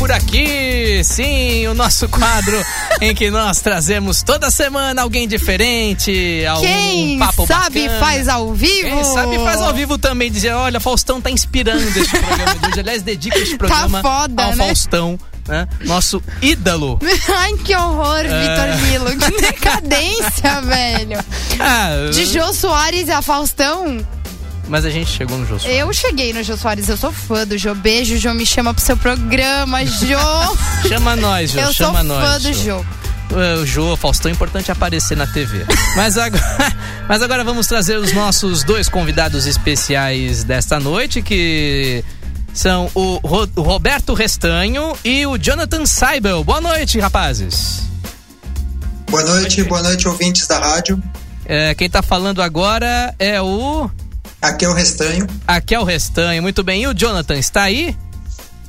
Por 0.03 0.11
aqui! 0.11 1.01
Sim, 1.05 1.69
o 1.69 1.75
nosso 1.75 2.09
quadro 2.09 2.61
em 3.01 3.15
que 3.15 3.31
nós 3.31 3.61
trazemos 3.61 4.21
toda 4.25 4.51
semana 4.51 5.01
alguém 5.03 5.29
diferente, 5.29 6.45
algum 6.45 6.67
Quem 6.67 7.19
papo 7.21 7.47
sabe 7.47 7.83
bacana. 7.83 8.01
faz 8.01 8.27
ao 8.29 8.53
vivo. 8.53 8.83
Quem 8.89 9.05
sabe 9.05 9.39
faz 9.39 9.61
ao 9.61 9.73
vivo 9.73 9.97
também, 9.99 10.29
dizer, 10.29 10.55
olha, 10.55 10.81
Faustão 10.81 11.21
tá 11.21 11.31
inspirando 11.31 11.87
este 11.97 12.19
programa 12.19 12.55
de 12.57 12.67
hoje. 12.67 12.81
Aliás, 12.81 13.03
dedica 13.03 13.39
este 13.39 13.55
programa 13.59 14.03
foda, 14.03 14.43
ao 14.43 14.51
né? 14.57 14.67
Faustão, 14.67 15.21
né? 15.47 15.69
Nosso 15.85 16.21
ídolo. 16.41 16.99
Ai, 17.39 17.53
que 17.65 17.77
horror, 17.77 18.25
É. 18.25 18.41
Vitor 18.41 18.87
Milo. 18.89 19.17
Que 19.17 19.41
decadência, 19.41 20.61
velho. 20.63 21.25
Ah, 21.61 22.11
De 22.13 22.27
Jô 22.27 22.53
Soares 22.53 23.09
a 23.09 23.23
Faustão. 23.23 24.05
Mas 24.69 24.85
a 24.85 24.91
gente 24.91 25.11
chegou 25.11 25.37
no 25.39 25.47
Jô 25.47 25.59
Soares. 25.59 25.79
Eu 25.79 25.93
cheguei 25.93 26.33
no 26.33 26.43
Jô 26.43 26.57
Soares, 26.57 26.89
eu 26.89 26.97
sou 26.97 27.13
fã 27.13 27.47
do 27.47 27.57
Jô. 27.59 27.75
Beijo, 27.75 28.17
Jô, 28.17 28.33
me 28.35 28.47
chama 28.47 28.73
pro 28.73 28.85
seu 28.85 28.97
programa, 28.97 29.85
Jô. 29.87 30.89
Chama 30.89 31.17
nós, 31.17 31.51
Jô, 31.51 31.59
eu 31.61 31.65
sou 31.67 31.87
chama 31.87 31.99
fã 31.99 32.05
nós. 32.05 32.43
do 32.43 32.53
Jô. 32.55 32.85
É, 33.35 33.55
O 33.61 33.67
Jô, 33.67 33.97
Faustão, 33.97 34.31
é 34.31 34.35
importante 34.35 34.71
aparecer 34.71 35.17
na 35.17 35.27
TV. 35.27 35.65
Mas 35.97 36.19
agora, 36.19 36.43
mas 37.09 37.23
agora 37.23 37.43
vamos 37.45 37.67
trazer 37.67 37.97
os 37.99 38.13
nossos 38.13 38.63
dois 38.63 38.89
convidados 38.89 39.47
especiais 39.47 40.45
desta 40.45 40.79
noite, 40.79 41.23
que 41.23 42.05
são 42.53 42.91
o, 42.95 43.17
Ro- 43.27 43.49
o 43.57 43.63
Roberto 43.63 44.13
Restanho 44.13 44.93
e 45.05 45.25
o 45.27 45.39
Jonathan 45.39 45.87
Seibel. 45.87 46.45
Boa 46.45 46.61
noite, 46.61 46.99
rapazes. 47.01 47.81
Boa 49.11 49.25
noite, 49.25 49.63
boa 49.65 49.83
noite, 49.83 50.07
ouvintes 50.09 50.47
da 50.47 50.59
rádio. 50.59 51.03
É, 51.45 51.75
quem 51.75 51.89
tá 51.89 52.03
falando 52.03 52.41
agora 52.43 53.15
é 53.19 53.41
o. 53.41 53.91
Aqui 54.43 54.65
é 54.65 54.69
o 54.69 54.75
Restanho. 54.75 55.27
Aqui 55.47 55.75
é 55.75 55.79
o 55.79 55.85
Restanho. 55.85 56.43
Muito 56.43 56.65
bem. 56.65 56.83
E 56.83 56.87
o 56.89 56.93
Jonathan 56.93 57.39
está 57.39 57.63
aí? 57.63 57.97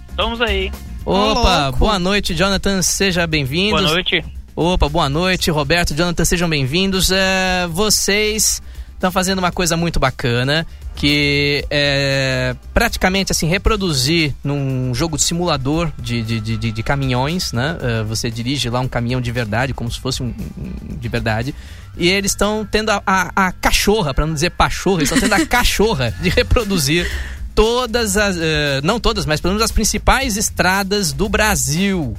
Estamos 0.08 0.40
aí. 0.40 0.72
Opa, 1.04 1.64
louco. 1.66 1.80
boa 1.80 1.98
noite, 1.98 2.36
Jonathan. 2.36 2.82
Seja 2.84 3.26
bem-vindo. 3.26 3.78
Boa 3.78 3.82
noite. 3.82 4.24
Opa, 4.56 4.88
boa 4.88 5.10
noite, 5.10 5.50
Roberto, 5.50 5.96
Jonathan, 5.96 6.24
sejam 6.24 6.48
bem-vindos. 6.48 7.12
É, 7.12 7.68
vocês 7.72 8.62
estão 8.94 9.12
fazendo 9.12 9.40
uma 9.40 9.52
coisa 9.52 9.76
muito 9.76 10.00
bacana, 10.00 10.66
que 10.96 11.66
é 11.70 12.56
praticamente 12.74 13.32
assim, 13.32 13.48
reproduzir 13.48 14.34
num 14.44 14.94
jogo 14.94 15.18
de 15.18 15.24
simulador 15.24 15.92
de, 16.00 16.22
de, 16.22 16.40
de, 16.40 16.72
de- 16.72 16.84
caminhões, 16.84 17.52
né? 17.52 17.78
É, 17.82 18.04
você 18.04 18.30
dirige 18.30 18.70
lá 18.70 18.80
um 18.80 18.88
caminhão 18.88 19.20
de 19.20 19.32
verdade, 19.32 19.74
como 19.74 19.92
se 19.92 20.00
fosse 20.00 20.22
um, 20.22 20.28
um 20.58 20.96
de 20.98 21.08
verdade. 21.10 21.54
E 21.98 22.10
eles 22.10 22.32
estão 22.32 22.68
tendo 22.70 22.90
a, 22.92 23.02
a, 23.06 23.48
a 23.48 23.52
cachorra, 23.52 24.14
para 24.14 24.26
não 24.26 24.34
dizer 24.34 24.52
pachorra, 24.52 25.00
eles 25.00 25.12
estão 25.12 25.20
tendo 25.30 25.42
a 25.42 25.46
cachorra 25.48 26.12
de 26.22 26.30
reproduzir 26.30 27.10
todas 27.56 28.16
as. 28.18 28.36
eh, 28.40 28.82
não 28.84 29.00
todas, 29.00 29.26
mas 29.26 29.40
pelo 29.42 29.54
menos 29.54 29.64
as 29.64 29.72
principais 29.72 30.38
estradas 30.38 31.12
do 31.14 31.28
Brasil. 31.30 32.16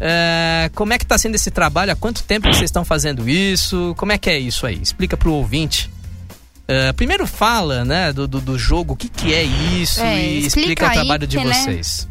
É, 0.00 0.68
como 0.74 0.92
é 0.92 0.98
que 0.98 1.04
está 1.04 1.16
sendo 1.16 1.36
esse 1.36 1.50
trabalho? 1.50 1.92
Há 1.92 1.96
quanto 1.96 2.24
tempo 2.24 2.48
vocês 2.48 2.64
estão 2.64 2.84
fazendo 2.84 3.28
isso? 3.28 3.94
Como 3.96 4.10
é 4.10 4.18
que 4.18 4.28
é 4.28 4.38
isso 4.38 4.66
aí? 4.66 4.80
Explica 4.82 5.16
pro 5.16 5.32
ouvinte. 5.32 5.88
É, 6.68 6.92
primeiro 6.92 7.26
fala, 7.26 7.84
né, 7.84 8.12
do, 8.12 8.26
do, 8.26 8.40
do 8.40 8.58
jogo, 8.58 8.94
o 8.94 8.96
que, 8.96 9.08
que 9.08 9.34
é 9.34 9.42
isso 9.42 10.00
É, 10.00 10.22
e 10.22 10.46
explica 10.46 10.46
explica 10.46 10.84
o 10.84 10.88
aí 10.88 10.94
trabalho 10.94 11.26
de 11.26 11.36
né? 11.36 11.44
vocês. 11.44 12.08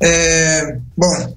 É, 0.00 0.76
bom, 0.96 1.36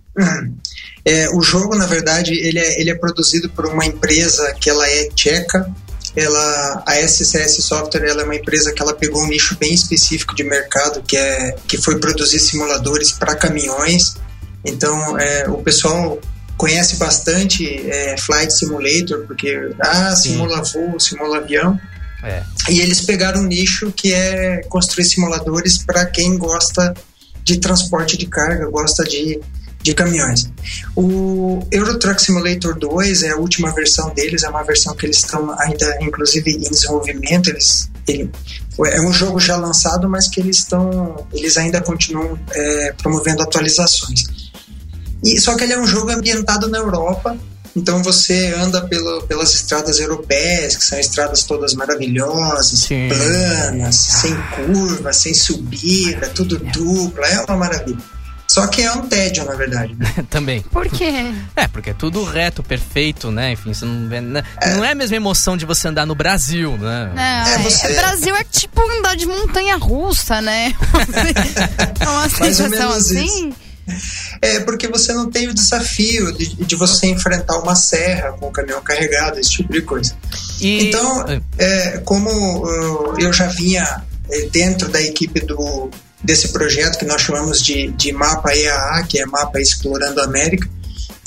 é, 1.05 1.29
o 1.29 1.41
jogo, 1.41 1.75
na 1.75 1.85
verdade, 1.85 2.33
ele 2.33 2.59
é, 2.59 2.81
ele 2.81 2.89
é 2.89 2.95
produzido 2.95 3.49
por 3.49 3.65
uma 3.65 3.85
empresa 3.85 4.53
que 4.59 4.69
ela 4.69 4.85
é 4.89 5.07
tcheca. 5.09 5.69
Ela, 6.15 6.83
a 6.85 6.95
SCS 6.95 7.63
Software 7.63 8.09
ela 8.09 8.23
é 8.23 8.25
uma 8.25 8.35
empresa 8.35 8.73
que 8.73 8.81
ela 8.81 8.93
pegou 8.93 9.21
um 9.21 9.27
nicho 9.27 9.55
bem 9.57 9.73
específico 9.73 10.35
de 10.35 10.43
mercado, 10.43 11.03
que, 11.03 11.15
é, 11.15 11.55
que 11.67 11.77
foi 11.77 11.99
produzir 11.99 12.39
simuladores 12.39 13.11
para 13.11 13.35
caminhões. 13.35 14.15
Então, 14.65 15.17
é, 15.17 15.47
o 15.47 15.61
pessoal 15.61 16.19
conhece 16.57 16.95
bastante 16.97 17.89
é, 17.89 18.17
Flight 18.17 18.51
Simulator, 18.51 19.25
porque 19.25 19.71
ah, 19.79 20.15
Sim. 20.15 20.31
simula 20.31 20.63
voo, 20.63 20.99
simula 20.99 21.37
avião. 21.37 21.79
É. 22.23 22.43
E 22.69 22.81
eles 22.81 23.01
pegaram 23.01 23.41
um 23.41 23.45
nicho 23.45 23.91
que 23.91 24.11
é 24.11 24.63
construir 24.67 25.05
simuladores 25.05 25.77
para 25.77 26.05
quem 26.05 26.37
gosta 26.37 26.93
de 27.43 27.59
transporte 27.59 28.17
de 28.17 28.25
carga, 28.25 28.67
gosta 28.69 29.03
de, 29.03 29.39
de 29.81 29.93
caminhões. 29.93 30.51
O 30.95 31.65
Euro 31.71 31.97
Truck 31.99 32.21
Simulator 32.21 32.77
2 32.77 33.23
é 33.23 33.29
a 33.29 33.37
última 33.37 33.71
versão 33.73 34.13
deles, 34.13 34.43
é 34.43 34.49
uma 34.49 34.63
versão 34.63 34.95
que 34.95 35.05
eles 35.05 35.17
estão 35.17 35.55
ainda, 35.59 35.97
inclusive, 36.01 36.51
em 36.51 36.59
desenvolvimento. 36.59 37.49
Eles, 37.49 37.89
ele, 38.07 38.29
é 38.87 38.99
um 39.01 39.13
jogo 39.13 39.39
já 39.39 39.55
lançado, 39.55 40.09
mas 40.09 40.27
que 40.27 40.41
eles 40.41 40.57
estão, 40.57 41.27
eles 41.31 41.55
ainda 41.55 41.79
continuam 41.81 42.37
é, 42.51 42.93
promovendo 42.93 43.43
atualizações. 43.43 44.23
E, 45.23 45.39
só 45.39 45.55
que 45.55 45.63
ele 45.63 45.73
é 45.73 45.79
um 45.79 45.87
jogo 45.87 46.11
ambientado 46.11 46.69
na 46.69 46.77
Europa, 46.77 47.35
então 47.75 48.01
você 48.03 48.53
anda 48.57 48.81
pelo, 48.87 49.21
pelas 49.23 49.53
estradas 49.53 49.99
europeias, 49.99 50.75
que 50.75 50.83
são 50.83 50.99
estradas 50.99 51.43
todas 51.43 51.73
maravilhosas, 51.73 52.79
Sim. 52.79 53.09
planas, 53.09 53.95
sem 53.95 54.35
curva, 54.55 55.13
sem 55.13 55.33
subida, 55.33 56.27
tudo 56.29 56.57
dupla, 56.57 57.25
é 57.27 57.41
uma 57.41 57.57
maravilha. 57.57 57.97
Só 58.49 58.65
que 58.67 58.81
é 58.81 58.91
um 58.93 59.01
tédio, 59.07 59.43
na 59.43 59.55
verdade. 59.55 59.95
Também. 60.29 60.61
Por 60.61 60.87
quê? 60.87 61.11
É, 61.53 61.67
porque 61.67 61.89
é 61.89 61.93
tudo 61.93 62.23
reto, 62.23 62.63
perfeito, 62.63 63.29
né? 63.29 63.51
Enfim, 63.51 63.73
você 63.73 63.83
não 63.83 64.07
vê. 64.07 64.21
Não 64.21 64.85
é 64.85 64.91
a 64.91 64.95
mesma 64.95 65.17
emoção 65.17 65.57
de 65.57 65.65
você 65.65 65.89
andar 65.89 66.05
no 66.05 66.15
Brasil, 66.15 66.77
né? 66.77 67.11
Não, 67.13 67.21
É, 67.21 67.55
é, 67.55 67.57
você- 67.59 67.93
Brasil 67.93 68.33
é 68.37 68.43
tipo 68.45 68.81
andar 68.99 69.15
de 69.17 69.25
montanha 69.25 69.75
russa, 69.75 70.39
né? 70.41 70.73
É 71.99 72.03
uma 72.09 72.21
Mais 72.39 72.59
ou 72.61 72.69
sensação 72.69 72.69
menos 72.69 72.95
assim. 73.11 73.53
É 74.41 74.59
porque 74.59 74.87
você 74.87 75.13
não 75.13 75.29
tem 75.29 75.47
o 75.47 75.53
desafio 75.53 76.31
de, 76.33 76.55
de 76.55 76.75
você 76.75 77.07
enfrentar 77.07 77.57
uma 77.57 77.75
serra 77.75 78.33
com 78.33 78.47
o 78.47 78.51
caminhão 78.51 78.81
carregado, 78.81 79.39
esse 79.39 79.51
tipo 79.51 79.71
de 79.71 79.81
coisa. 79.81 80.15
E... 80.59 80.87
Então, 80.87 81.25
é, 81.57 81.97
como 81.99 82.29
uh, 82.29 83.19
eu 83.19 83.31
já 83.31 83.47
vinha 83.47 84.03
eh, 84.29 84.49
dentro 84.51 84.89
da 84.89 85.01
equipe 85.01 85.39
do, 85.41 85.89
desse 86.23 86.49
projeto 86.49 86.97
que 86.97 87.05
nós 87.05 87.21
chamamos 87.21 87.63
de, 87.63 87.87
de 87.91 88.11
Mapa 88.11 88.55
EAA, 88.55 89.03
que 89.07 89.19
é 89.19 89.25
Mapa 89.25 89.59
Explorando 89.59 90.19
a 90.19 90.25
América, 90.25 90.67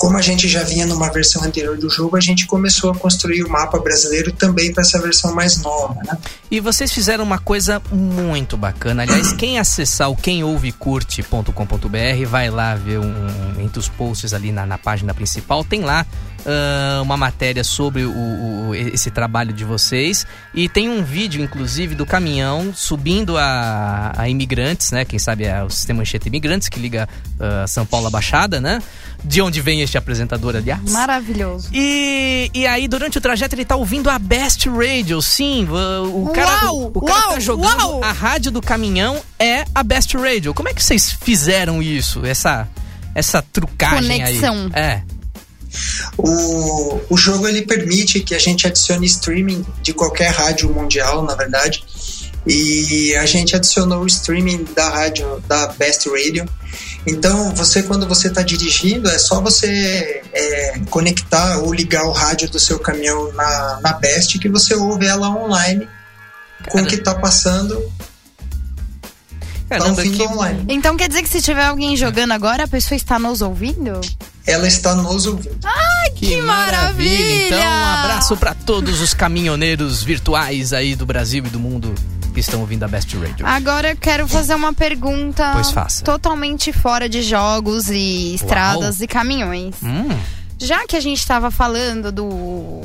como 0.01 0.17
a 0.17 0.21
gente 0.21 0.47
já 0.47 0.63
vinha 0.63 0.87
numa 0.87 1.11
versão 1.11 1.43
anterior 1.43 1.77
do 1.77 1.87
jogo, 1.87 2.17
a 2.17 2.19
gente 2.19 2.47
começou 2.47 2.89
a 2.89 2.95
construir 2.95 3.43
o 3.43 3.49
mapa 3.49 3.77
brasileiro 3.77 4.31
também 4.31 4.73
para 4.73 4.81
essa 4.81 4.99
versão 4.99 5.35
mais 5.35 5.61
nova, 5.61 5.93
né? 6.03 6.17
E 6.49 6.59
vocês 6.59 6.91
fizeram 6.91 7.23
uma 7.23 7.37
coisa 7.37 7.79
muito 7.91 8.57
bacana. 8.57 9.03
Aliás, 9.03 9.31
quem 9.37 9.59
acessar 9.59 10.09
o 10.09 10.15
quemouvecurte.com.br 10.15 12.25
vai 12.27 12.49
lá 12.49 12.73
ver 12.73 12.97
um, 12.97 13.13
entre 13.59 13.77
os 13.77 13.89
posts 13.89 14.33
ali 14.33 14.51
na, 14.51 14.65
na 14.65 14.79
página 14.79 15.13
principal. 15.13 15.63
Tem 15.63 15.81
lá 15.81 16.03
ah, 16.45 17.01
uma 17.01 17.17
matéria 17.17 17.63
sobre 17.63 18.03
o, 18.03 18.11
o- 18.69 18.75
esse 18.75 19.09
trabalho 19.11 19.53
de 19.53 19.63
vocês. 19.65 20.25
E 20.53 20.67
tem 20.69 20.89
um 20.89 21.03
vídeo, 21.03 21.43
inclusive, 21.43 21.95
do 21.95 22.05
caminhão 22.05 22.73
subindo 22.73 23.37
a, 23.37 24.13
a 24.17 24.29
imigrantes, 24.29 24.91
né? 24.91 25.05
Quem 25.05 25.19
sabe 25.19 25.45
é 25.45 25.63
o 25.63 25.69
sistema 25.69 26.01
Anchieta 26.01 26.27
Imigrantes, 26.27 26.67
que 26.69 26.79
liga 26.79 27.07
ah, 27.39 27.65
São 27.67 27.85
Paulo 27.85 28.07
à 28.07 28.09
Baixada, 28.09 28.59
né? 28.61 28.81
De 29.23 29.41
onde 29.41 29.61
vem 29.61 29.81
este 29.81 29.97
apresentador, 29.97 30.55
aliás. 30.55 30.81
Maravilhoso. 30.91 31.69
E, 31.71 32.49
e 32.53 32.65
aí, 32.65 32.87
durante 32.87 33.17
o 33.17 33.21
trajeto, 33.21 33.53
ele 33.53 33.65
tá 33.65 33.75
ouvindo 33.75 34.09
a 34.09 34.17
Best 34.17 34.67
Radio. 34.67 35.21
Sim, 35.21 35.67
o, 35.69 36.25
o 36.25 36.29
cara, 36.33 36.65
Uau, 36.65 36.91
o 36.93 37.01
cara 37.01 37.19
uau, 37.25 37.33
tá 37.33 37.39
jogando 37.39 37.79
uau. 37.87 38.03
a 38.03 38.11
rádio 38.11 38.51
do 38.51 38.61
caminhão 38.61 39.21
é 39.37 39.63
a 39.75 39.83
Best 39.83 40.15
Radio. 40.17 40.53
Como 40.55 40.69
é 40.69 40.73
que 40.73 40.83
vocês 40.83 41.11
fizeram 41.11 41.83
isso? 41.83 42.25
Essa, 42.25 42.67
essa 43.13 43.41
trucagem 43.43 44.19
Conexão. 44.21 44.69
aí? 44.73 44.81
É. 44.81 45.03
O, 46.17 47.01
o 47.09 47.17
jogo 47.17 47.47
ele 47.47 47.61
permite 47.61 48.19
que 48.21 48.35
a 48.35 48.39
gente 48.39 48.67
adicione 48.67 49.05
streaming 49.05 49.65
de 49.81 49.93
qualquer 49.93 50.31
rádio 50.31 50.73
mundial, 50.73 51.23
na 51.23 51.35
verdade. 51.35 51.83
E 52.45 53.15
a 53.15 53.25
gente 53.25 53.55
adicionou 53.55 54.01
o 54.01 54.07
streaming 54.07 54.65
da 54.75 54.89
rádio 54.89 55.43
da 55.47 55.67
Best 55.67 56.09
Radio. 56.09 56.45
Então, 57.05 57.53
você 57.55 57.83
quando 57.83 58.07
você 58.07 58.27
está 58.27 58.41
dirigindo, 58.41 59.09
é 59.09 59.17
só 59.17 59.39
você 59.41 60.21
é, 60.33 60.79
conectar 60.89 61.59
ou 61.59 61.73
ligar 61.73 62.03
o 62.05 62.11
rádio 62.11 62.49
do 62.49 62.59
seu 62.59 62.79
caminhão 62.79 63.31
na, 63.33 63.79
na 63.81 63.93
Best 63.93 64.39
que 64.39 64.49
você 64.49 64.73
ouve 64.73 65.05
ela 65.05 65.29
online 65.29 65.87
com 66.69 66.81
o 66.81 66.85
que 66.85 66.95
está 66.95 67.15
passando 67.15 67.75
tá 69.67 69.79
Caramba, 69.79 69.89
ouvindo 69.89 70.17
que, 70.17 70.23
online. 70.23 70.65
Então 70.69 70.97
quer 70.97 71.07
dizer 71.07 71.23
que 71.23 71.29
se 71.29 71.41
tiver 71.41 71.65
alguém 71.65 71.95
jogando 71.95 72.31
agora, 72.31 72.65
a 72.65 72.67
pessoa 72.67 72.95
está 72.95 73.17
nos 73.17 73.41
ouvindo? 73.41 73.99
Ela 74.45 74.67
está 74.67 74.95
nos 74.95 75.25
ouvindo. 75.27 75.57
que 76.15 76.37
maravilha! 76.41 77.47
Então, 77.47 77.59
um 77.59 77.85
abraço 77.85 78.35
pra 78.37 78.53
todos 78.53 78.99
os 79.01 79.13
caminhoneiros 79.13 80.03
virtuais 80.03 80.73
aí 80.73 80.95
do 80.95 81.05
Brasil 81.05 81.45
e 81.45 81.49
do 81.49 81.59
mundo 81.59 81.93
que 82.33 82.39
estão 82.39 82.61
ouvindo 82.61 82.83
a 82.83 82.87
Best 82.87 83.15
Radio. 83.17 83.45
Agora 83.45 83.91
eu 83.91 83.97
quero 83.97 84.27
fazer 84.27 84.55
uma 84.55 84.73
pergunta 84.73 85.51
Pois 85.53 85.69
faça. 85.71 86.03
totalmente 86.03 86.71
fora 86.71 87.07
de 87.09 87.21
jogos 87.21 87.89
e 87.89 88.33
estradas 88.33 89.01
e 89.01 89.07
caminhões. 89.07 89.75
Hum, 89.83 90.07
Já 90.57 90.87
que 90.87 90.95
a 90.95 91.01
gente 91.01 91.19
estava 91.19 91.51
falando 91.51 92.11
do 92.11 92.81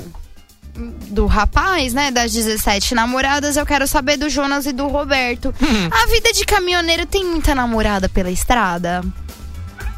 do 1.09 1.25
rapaz, 1.25 1.95
né, 1.95 2.11
das 2.11 2.33
17 2.35 2.95
namoradas, 2.95 3.57
eu 3.57 3.65
quero 3.65 3.87
saber 3.87 4.19
do 4.19 4.29
Jonas 4.29 4.67
e 4.67 4.73
do 4.73 4.89
Roberto. 4.89 5.55
Hum. 5.63 5.89
A 5.91 6.07
vida 6.09 6.31
de 6.35 6.45
caminhoneiro 6.45 7.07
tem 7.07 7.25
muita 7.25 7.55
namorada 7.55 8.11
pela 8.11 8.31
estrada? 8.31 9.03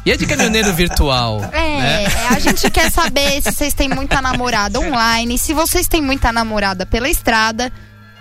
E 0.05 0.11
a 0.11 0.15
de 0.17 0.25
caminhoneiro 0.25 0.73
virtual? 0.73 1.43
É, 1.51 1.77
né? 1.79 2.05
a 2.31 2.39
gente 2.39 2.69
quer 2.71 2.89
saber 2.91 3.41
se 3.41 3.51
vocês 3.51 3.73
têm 3.73 3.89
muita 3.89 4.21
namorada 4.21 4.79
online, 4.79 5.37
se 5.37 5.53
vocês 5.53 5.87
têm 5.87 6.01
muita 6.01 6.31
namorada 6.31 6.85
pela 6.85 7.07
estrada. 7.09 7.71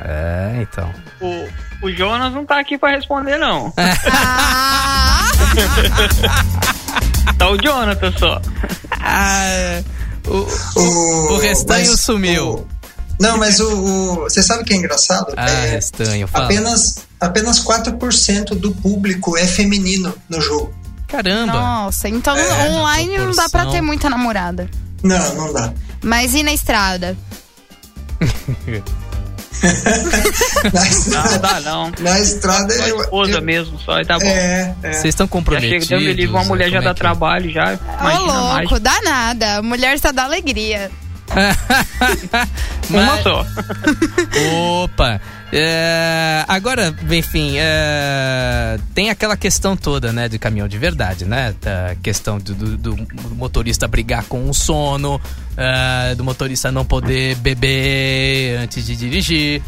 É, 0.01 0.59
então. 0.61 0.93
O, 1.21 1.49
o 1.87 1.91
Jonas 1.93 2.33
não 2.35 2.45
tá 2.45 2.61
aqui 2.61 2.77
pra 2.77 2.91
responder, 2.91 3.39
não. 3.39 3.73
Ah! 4.11 5.31
Tá 7.39 7.51
o 7.51 7.57
Jonathan 7.57 8.13
só. 8.19 8.41
Ah, 9.01 9.83
o, 10.27 10.47
O, 10.81 11.33
o 11.35 11.39
restanho 11.39 11.89
mas 11.91 12.01
sumiu. 12.01 12.49
o- 12.55 12.69
não, 13.21 13.37
mas 13.39 13.59
o, 13.61 13.67
o- 13.69 14.15
Você 14.25 14.43
sabe 14.43 14.63
o 14.63 14.65
que 14.65 14.73
é 14.73 14.77
engraçado? 14.77 15.33
Ah, 15.37 15.49
É, 15.51 15.71
restanho, 15.71 16.27
fala. 16.29 16.45
apenas, 16.45 17.07
apenas 17.21 17.61
4% 17.65 18.51
do 18.55 18.73
público 18.73 19.37
é 19.37 19.47
feminino 19.47 20.15
no 20.29 20.41
jogo. 20.41 20.73
Caramba. 21.09 21.53
Nossa, 21.53 22.09
então 22.09 22.37
É, 22.37 22.69
online 22.71 23.19
não 23.19 23.33
dá 23.33 23.49
pra 23.49 23.67
ter 23.67 23.81
muita 23.81 24.09
namorada. 24.11 24.69
Não, 25.03 25.35
não 25.35 25.53
dá. 25.53 25.73
Mas 26.05 26.35
e 26.35 26.43
na 26.43 26.53
estrada? 26.53 27.17
Na 28.21 28.27
Não, 30.73 30.85
estrada, 30.85 31.39
dá 31.39 31.61
não. 31.61 31.91
na 31.99 32.21
estrada 32.21 32.73
Só 32.75 32.87
eu, 32.87 33.01
esposa 33.01 33.33
eu- 33.33 33.43
mesmo, 33.43 33.79
só 33.81 33.99
e 34.01 34.05
tá 34.05 34.19
bom. 34.19 34.25
É, 34.27 34.75
é. 34.83 34.93
Vocês 34.93 35.07
estão 35.07 35.27
já 35.27 35.31
comprometidos? 35.33 35.87
chega, 35.87 36.01
Deus 36.01 36.03
me 36.11 36.13
livre, 36.15 36.35
uma 36.37 36.45
mulher 36.45 36.71
já 36.71 36.81
dá 36.81 36.91
é 36.91 36.95
que 36.95 37.01
é? 37.01 37.03
trabalho, 37.03 37.51
já. 37.51 37.73
Ô, 37.75 38.01
Imagina 38.01 38.33
mais. 38.33 38.71
louco, 38.71 38.79
dá 38.81 39.01
nada. 39.03 39.63
Mulher 39.63 39.99
só 39.99 40.13
dá 40.13 40.25
alegria. 40.25 40.91
Uma 42.89 43.03
Mas- 43.05 43.23
só. 43.23 43.45
Opa! 44.85 45.21
É, 45.51 46.45
agora, 46.47 46.95
enfim, 47.11 47.55
é, 47.57 48.79
tem 48.95 49.09
aquela 49.09 49.37
questão 49.37 49.75
toda, 49.77 50.13
né, 50.13 50.29
de 50.29 50.39
caminhão 50.39 50.69
de 50.69 50.77
verdade, 50.77 51.25
né? 51.25 51.55
A 51.91 51.95
questão 51.97 52.39
do, 52.39 52.55
do- 52.55 52.77
do 52.77 53.35
motorista 53.35 53.89
brigar 53.89 54.25
com 54.25 54.49
o 54.49 54.53
sono, 54.53 55.19
é, 55.57 56.15
do 56.15 56.23
motorista 56.23 56.71
não 56.71 56.85
poder 56.85 57.35
beber 57.37 58.59
antes 58.59 58.85
de 58.85 58.95
dirigir. 58.95 59.63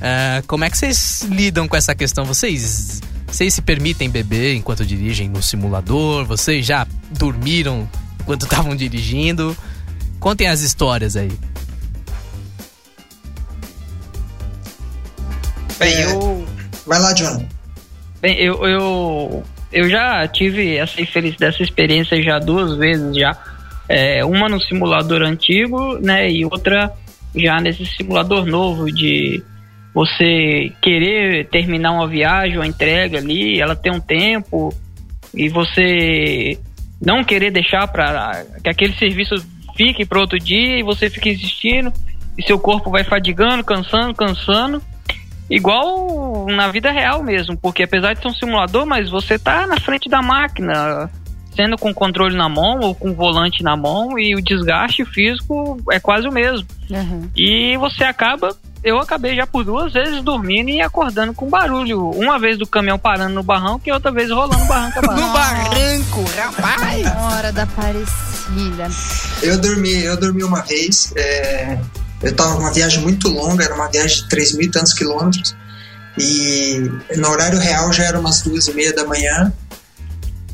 É, 0.00 0.42
como 0.46 0.64
é 0.64 0.70
que 0.70 0.76
vocês 0.76 1.22
lidam 1.30 1.66
com 1.66 1.76
essa 1.76 1.94
questão? 1.94 2.26
Vocês, 2.26 3.00
vocês 3.26 3.54
se 3.54 3.62
permitem 3.62 4.10
beber 4.10 4.54
enquanto 4.54 4.84
dirigem 4.84 5.28
no 5.30 5.42
simulador? 5.42 6.26
Vocês 6.26 6.66
já 6.66 6.86
dormiram 7.18 7.88
enquanto 8.20 8.42
estavam 8.44 8.76
dirigindo? 8.76 9.56
Contem 10.20 10.48
as 10.48 10.60
histórias 10.60 11.16
aí. 11.16 11.32
Bem, 15.78 15.94
É. 15.94 16.04
eu, 16.12 16.46
Vai 16.86 16.98
lá, 17.00 17.12
John. 17.14 17.46
bem 18.20 18.36
eu, 18.38 18.64
eu, 18.66 19.42
eu 19.72 19.88
já 19.88 20.26
tive 20.28 20.76
essa 20.76 21.00
infeliz 21.00 21.36
dessa 21.36 21.62
experiência 21.62 22.22
já 22.22 22.38
duas 22.38 22.76
vezes 22.76 23.16
já. 23.16 23.36
É, 23.88 24.24
uma 24.24 24.48
no 24.48 24.60
simulador 24.60 25.22
antigo, 25.22 25.98
né? 25.98 26.30
E 26.30 26.44
outra 26.44 26.92
já 27.34 27.60
nesse 27.60 27.84
simulador 27.86 28.46
novo 28.46 28.86
de 28.92 29.42
você 29.94 30.72
querer 30.82 31.46
terminar 31.48 31.92
uma 31.92 32.06
viagem, 32.08 32.56
uma 32.56 32.66
entrega 32.66 33.18
ali, 33.18 33.60
ela 33.60 33.76
tem 33.76 33.92
um 33.92 34.00
tempo 34.00 34.72
e 35.32 35.48
você 35.48 36.58
não 37.00 37.22
querer 37.24 37.50
deixar 37.50 37.86
para 37.88 38.44
que 38.62 38.68
aquele 38.68 38.94
serviço 38.94 39.34
fique 39.76 40.04
para 40.04 40.20
outro 40.20 40.38
dia 40.38 40.78
e 40.78 40.82
você 40.82 41.10
fica 41.10 41.28
insistindo 41.28 41.92
e 42.36 42.42
seu 42.42 42.58
corpo 42.58 42.90
vai 42.90 43.04
fadigando, 43.04 43.62
cansando, 43.64 44.14
cansando. 44.14 44.82
Igual 45.50 46.46
na 46.46 46.68
vida 46.68 46.90
real 46.90 47.22
mesmo, 47.22 47.56
porque 47.56 47.82
apesar 47.82 48.14
de 48.14 48.22
ser 48.22 48.28
um 48.28 48.34
simulador, 48.34 48.86
mas 48.86 49.10
você 49.10 49.38
tá 49.38 49.66
na 49.66 49.78
frente 49.78 50.08
da 50.08 50.22
máquina, 50.22 51.10
sendo 51.54 51.78
com 51.78 51.90
o 51.90 51.94
controle 51.94 52.36
na 52.36 52.48
mão 52.48 52.80
ou 52.80 52.94
com 52.94 53.10
o 53.10 53.14
volante 53.14 53.62
na 53.62 53.76
mão 53.76 54.18
e 54.18 54.34
o 54.34 54.42
desgaste 54.42 55.04
físico 55.04 55.78
é 55.90 56.00
quase 56.00 56.26
o 56.26 56.32
mesmo. 56.32 56.66
Uhum. 56.90 57.28
E 57.36 57.76
você 57.76 58.04
acaba, 58.04 58.56
eu 58.82 58.98
acabei 58.98 59.36
já 59.36 59.46
por 59.46 59.64
duas 59.64 59.92
vezes 59.92 60.22
dormindo 60.22 60.70
e 60.70 60.80
acordando 60.80 61.32
com 61.32 61.48
barulho. 61.48 62.10
Uma 62.10 62.38
vez 62.38 62.58
do 62.58 62.66
caminhão 62.66 62.98
parando 62.98 63.34
no 63.34 63.42
barranco 63.42 63.82
e 63.86 63.92
outra 63.92 64.10
vez 64.10 64.30
rolando 64.30 64.64
barranco 64.66 65.00
barranco. 65.06 65.32
barranco, 65.32 66.24
rapaz! 66.36 67.06
Hora 67.16 67.52
da 67.52 67.66
parecida. 67.66 68.88
Eu 69.42 69.58
dormi, 69.58 70.02
eu 70.02 70.18
dormi 70.18 70.42
uma 70.42 70.62
vez. 70.62 71.12
é, 71.16 71.78
eu 72.22 72.34
tava 72.34 72.54
numa 72.54 72.72
viagem 72.72 73.00
muito 73.00 73.28
longa, 73.28 73.64
era 73.64 73.74
uma 73.74 73.88
viagem 73.88 74.22
de 74.22 74.28
3 74.28 74.52
mil 74.54 74.66
e 74.68 74.70
tantos 74.70 74.92
quilômetros. 74.92 75.54
E 76.18 76.90
no 77.16 77.28
horário 77.28 77.58
real 77.58 77.92
já 77.92 78.04
era 78.04 78.18
umas 78.18 78.42
duas 78.42 78.66
e 78.68 78.72
meia 78.72 78.92
da 78.94 79.04
manhã. 79.04 79.52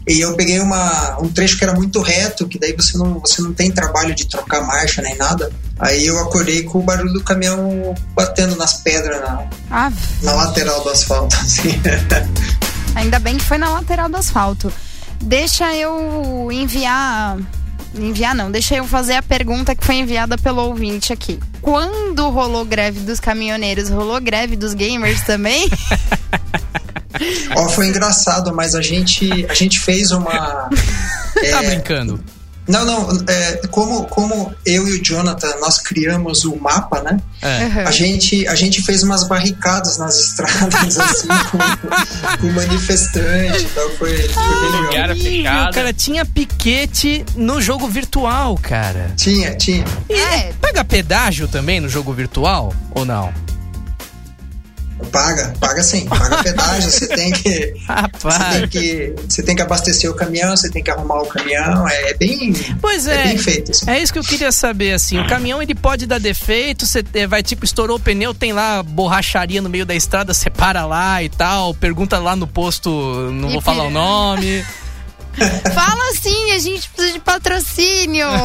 E 0.09 0.21
eu 0.21 0.35
peguei 0.35 0.59
uma, 0.59 1.21
um 1.21 1.29
trecho 1.29 1.57
que 1.59 1.63
era 1.63 1.75
muito 1.75 2.01
reto, 2.01 2.49
que 2.49 2.59
daí 2.59 2.75
você 2.75 2.97
não, 2.97 3.21
você 3.21 3.43
não 3.43 3.53
tem 3.53 3.71
trabalho 3.71 4.15
de 4.15 4.27
trocar 4.27 4.67
marcha 4.67 5.03
nem 5.03 5.17
nada. 5.17 5.53
Aí 5.79 6.07
eu 6.07 6.19
acordei 6.19 6.63
com 6.65 6.79
o 6.79 6.83
barulho 6.83 7.13
do 7.13 7.23
caminhão 7.23 7.95
batendo 8.15 8.57
nas 8.57 8.75
pedras 8.83 9.21
na, 9.21 9.47
Ah, 9.71 9.93
na 10.23 10.33
lateral 10.33 10.83
do 10.83 10.89
asfalto. 10.89 11.37
Assim. 11.41 11.81
ainda 12.95 13.19
bem 13.19 13.37
que 13.37 13.45
foi 13.45 13.59
na 13.59 13.71
lateral 13.71 14.09
do 14.09 14.17
asfalto. 14.17 14.73
Deixa 15.23 15.75
eu 15.77 16.49
enviar. 16.51 17.37
Enviar 17.95 18.35
não, 18.35 18.51
deixa 18.51 18.77
eu 18.77 18.85
fazer 18.87 19.15
a 19.15 19.23
pergunta 19.23 19.75
que 19.75 19.85
foi 19.85 19.97
enviada 19.97 20.39
pelo 20.39 20.63
ouvinte 20.63 21.13
aqui. 21.13 21.39
Quando 21.61 22.29
rolou 22.31 22.65
greve 22.65 23.01
dos 23.01 23.19
caminhoneiros, 23.19 23.89
rolou 23.89 24.21
greve 24.21 24.57
dos 24.57 24.75
gamers 24.75 25.23
também? 25.23 25.69
Ó, 27.57 27.69
foi 27.69 27.89
engraçado, 27.89 28.55
mas 28.55 28.75
a 28.75 28.81
gente, 28.81 29.29
a 29.49 29.55
gente 29.55 29.81
fez 29.81 30.13
uma. 30.13 30.71
tá 31.51 31.63
brincando? 31.65 32.23
Não, 32.71 32.85
não. 32.85 33.09
É, 33.29 33.57
como, 33.71 34.05
como 34.07 34.55
eu 34.65 34.87
e 34.89 34.93
o 34.93 35.03
Jonathan, 35.03 35.57
nós 35.61 35.79
criamos 35.79 36.45
o 36.45 36.57
mapa, 36.57 37.03
né? 37.03 37.19
É. 37.43 37.65
Uhum. 37.65 37.89
A, 37.89 37.91
gente, 37.91 38.47
a 38.47 38.55
gente 38.55 38.81
fez 38.83 39.03
umas 39.03 39.27
barricadas 39.27 39.99
nas 39.99 40.19
estradas, 40.19 40.99
assim, 41.01 41.29
com, 41.51 41.59
com 42.41 42.53
manifestante 42.53 43.63
e 43.65 43.69
tal. 43.75 43.91
Foi, 43.97 44.17
foi 44.29 44.43
bem 44.43 45.33
legal. 45.43 45.73
Cara 45.73 45.93
tinha 45.93 46.25
piquete 46.25 47.25
no 47.35 47.61
jogo 47.61 47.89
virtual, 47.89 48.57
cara. 48.61 49.13
Tinha, 49.17 49.55
tinha. 49.57 49.85
E 50.09 50.15
É. 50.15 50.53
paga 50.61 50.85
pedágio 50.85 51.49
também 51.49 51.81
no 51.81 51.89
jogo 51.89 52.13
virtual 52.13 52.73
ou 52.93 53.05
não? 53.05 53.33
Paga, 55.11 55.55
paga 55.59 55.83
sim, 55.83 56.07
paga 56.07 56.43
pedágio, 56.43 56.91
você 56.91 57.09
tem 57.09 57.33
que. 57.33 57.51
Você 57.51 57.71
tem 57.71 57.85
Rapaz. 57.89 58.71
que, 58.71 59.15
você 59.29 59.43
tem 59.43 59.57
que 59.57 59.63
abastecer 59.63 60.11
o 60.11 60.15
caminhão, 60.15 60.57
você 60.57 60.71
tem 60.71 60.83
que 60.83 60.91
arrumar 60.91 61.23
o 61.23 61.27
caminhão, 61.27 61.89
é, 61.89 62.11
é 62.11 62.15
bem, 62.15 62.53
Pois 62.81 63.07
é 63.07 63.21
é. 63.21 63.25
bem 63.29 63.39
feito. 63.39 63.71
Assim. 63.71 63.91
É 63.91 64.01
isso 64.01 64.13
que 64.13 64.19
eu 64.19 64.23
queria 64.23 64.53
saber, 64.53 64.93
assim, 64.93 65.19
o 65.19 65.27
caminhão 65.27 65.63
ele 65.63 65.75
pode 65.75 66.07
dar 66.07 66.19
defeito, 66.19 66.87
você 66.87 67.05
eh, 67.15 67.27
vai 67.27 67.43
tipo, 67.43 67.65
estourou 67.65 67.97
o 67.97 68.01
pneu, 68.01 68.35
tem 68.35 68.53
lá 68.53 68.83
borracharia 68.83 69.61
no 69.61 69.69
meio 69.69 69.87
da 69.87 69.95
estrada, 69.95 70.35
você 70.35 70.51
para 70.51 70.87
lá 70.87 71.23
e 71.23 71.29
tal, 71.29 71.75
pergunta 71.75 72.19
lá 72.19 72.37
no 72.37 72.47
posto, 72.47 72.91
não 73.33 73.51
vou 73.51 73.61
falar 73.61 73.85
o 73.85 73.91
nome. 73.91 74.65
Fala 75.75 76.11
assim, 76.11 76.53
a 76.53 76.59
gente 76.59 76.89
precisa 76.91 77.15
de 77.15 77.21
patrocínio. 77.21 78.29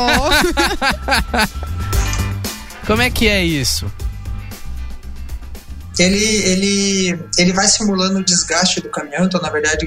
Como 2.86 3.02
é 3.02 3.10
que 3.10 3.28
é 3.28 3.44
isso? 3.44 3.92
Ele, 5.98 6.24
ele, 6.24 7.20
ele 7.38 7.54
vai 7.54 7.68
simulando 7.68 8.20
o 8.20 8.24
desgaste 8.24 8.82
do 8.82 8.90
caminhão, 8.90 9.26
então 9.26 9.42
na 9.42 9.50
verdade 9.50 9.86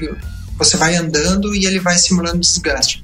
você 0.57 0.75
vai 0.75 0.95
andando 0.95 1.55
e 1.55 1.65
ele 1.65 1.79
vai 1.79 1.97
simulando 1.97 2.37
o 2.37 2.41
desgaste. 2.41 3.03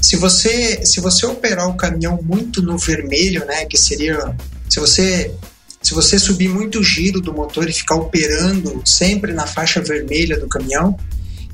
Se 0.00 0.16
você, 0.16 0.84
se 0.84 1.00
você 1.00 1.26
operar 1.26 1.68
o 1.68 1.76
caminhão 1.76 2.18
muito 2.22 2.62
no 2.62 2.76
vermelho, 2.76 3.44
né, 3.46 3.64
que 3.66 3.76
seria 3.76 4.34
se 4.68 4.80
você 4.80 5.34
se 5.82 5.94
você 5.94 6.18
subir 6.18 6.48
muito 6.48 6.80
o 6.80 6.84
giro 6.84 7.20
do 7.20 7.32
motor 7.32 7.68
e 7.68 7.72
ficar 7.72 7.94
operando 7.94 8.82
sempre 8.84 9.32
na 9.32 9.46
faixa 9.46 9.80
vermelha 9.80 10.38
do 10.38 10.46
caminhão, 10.46 10.94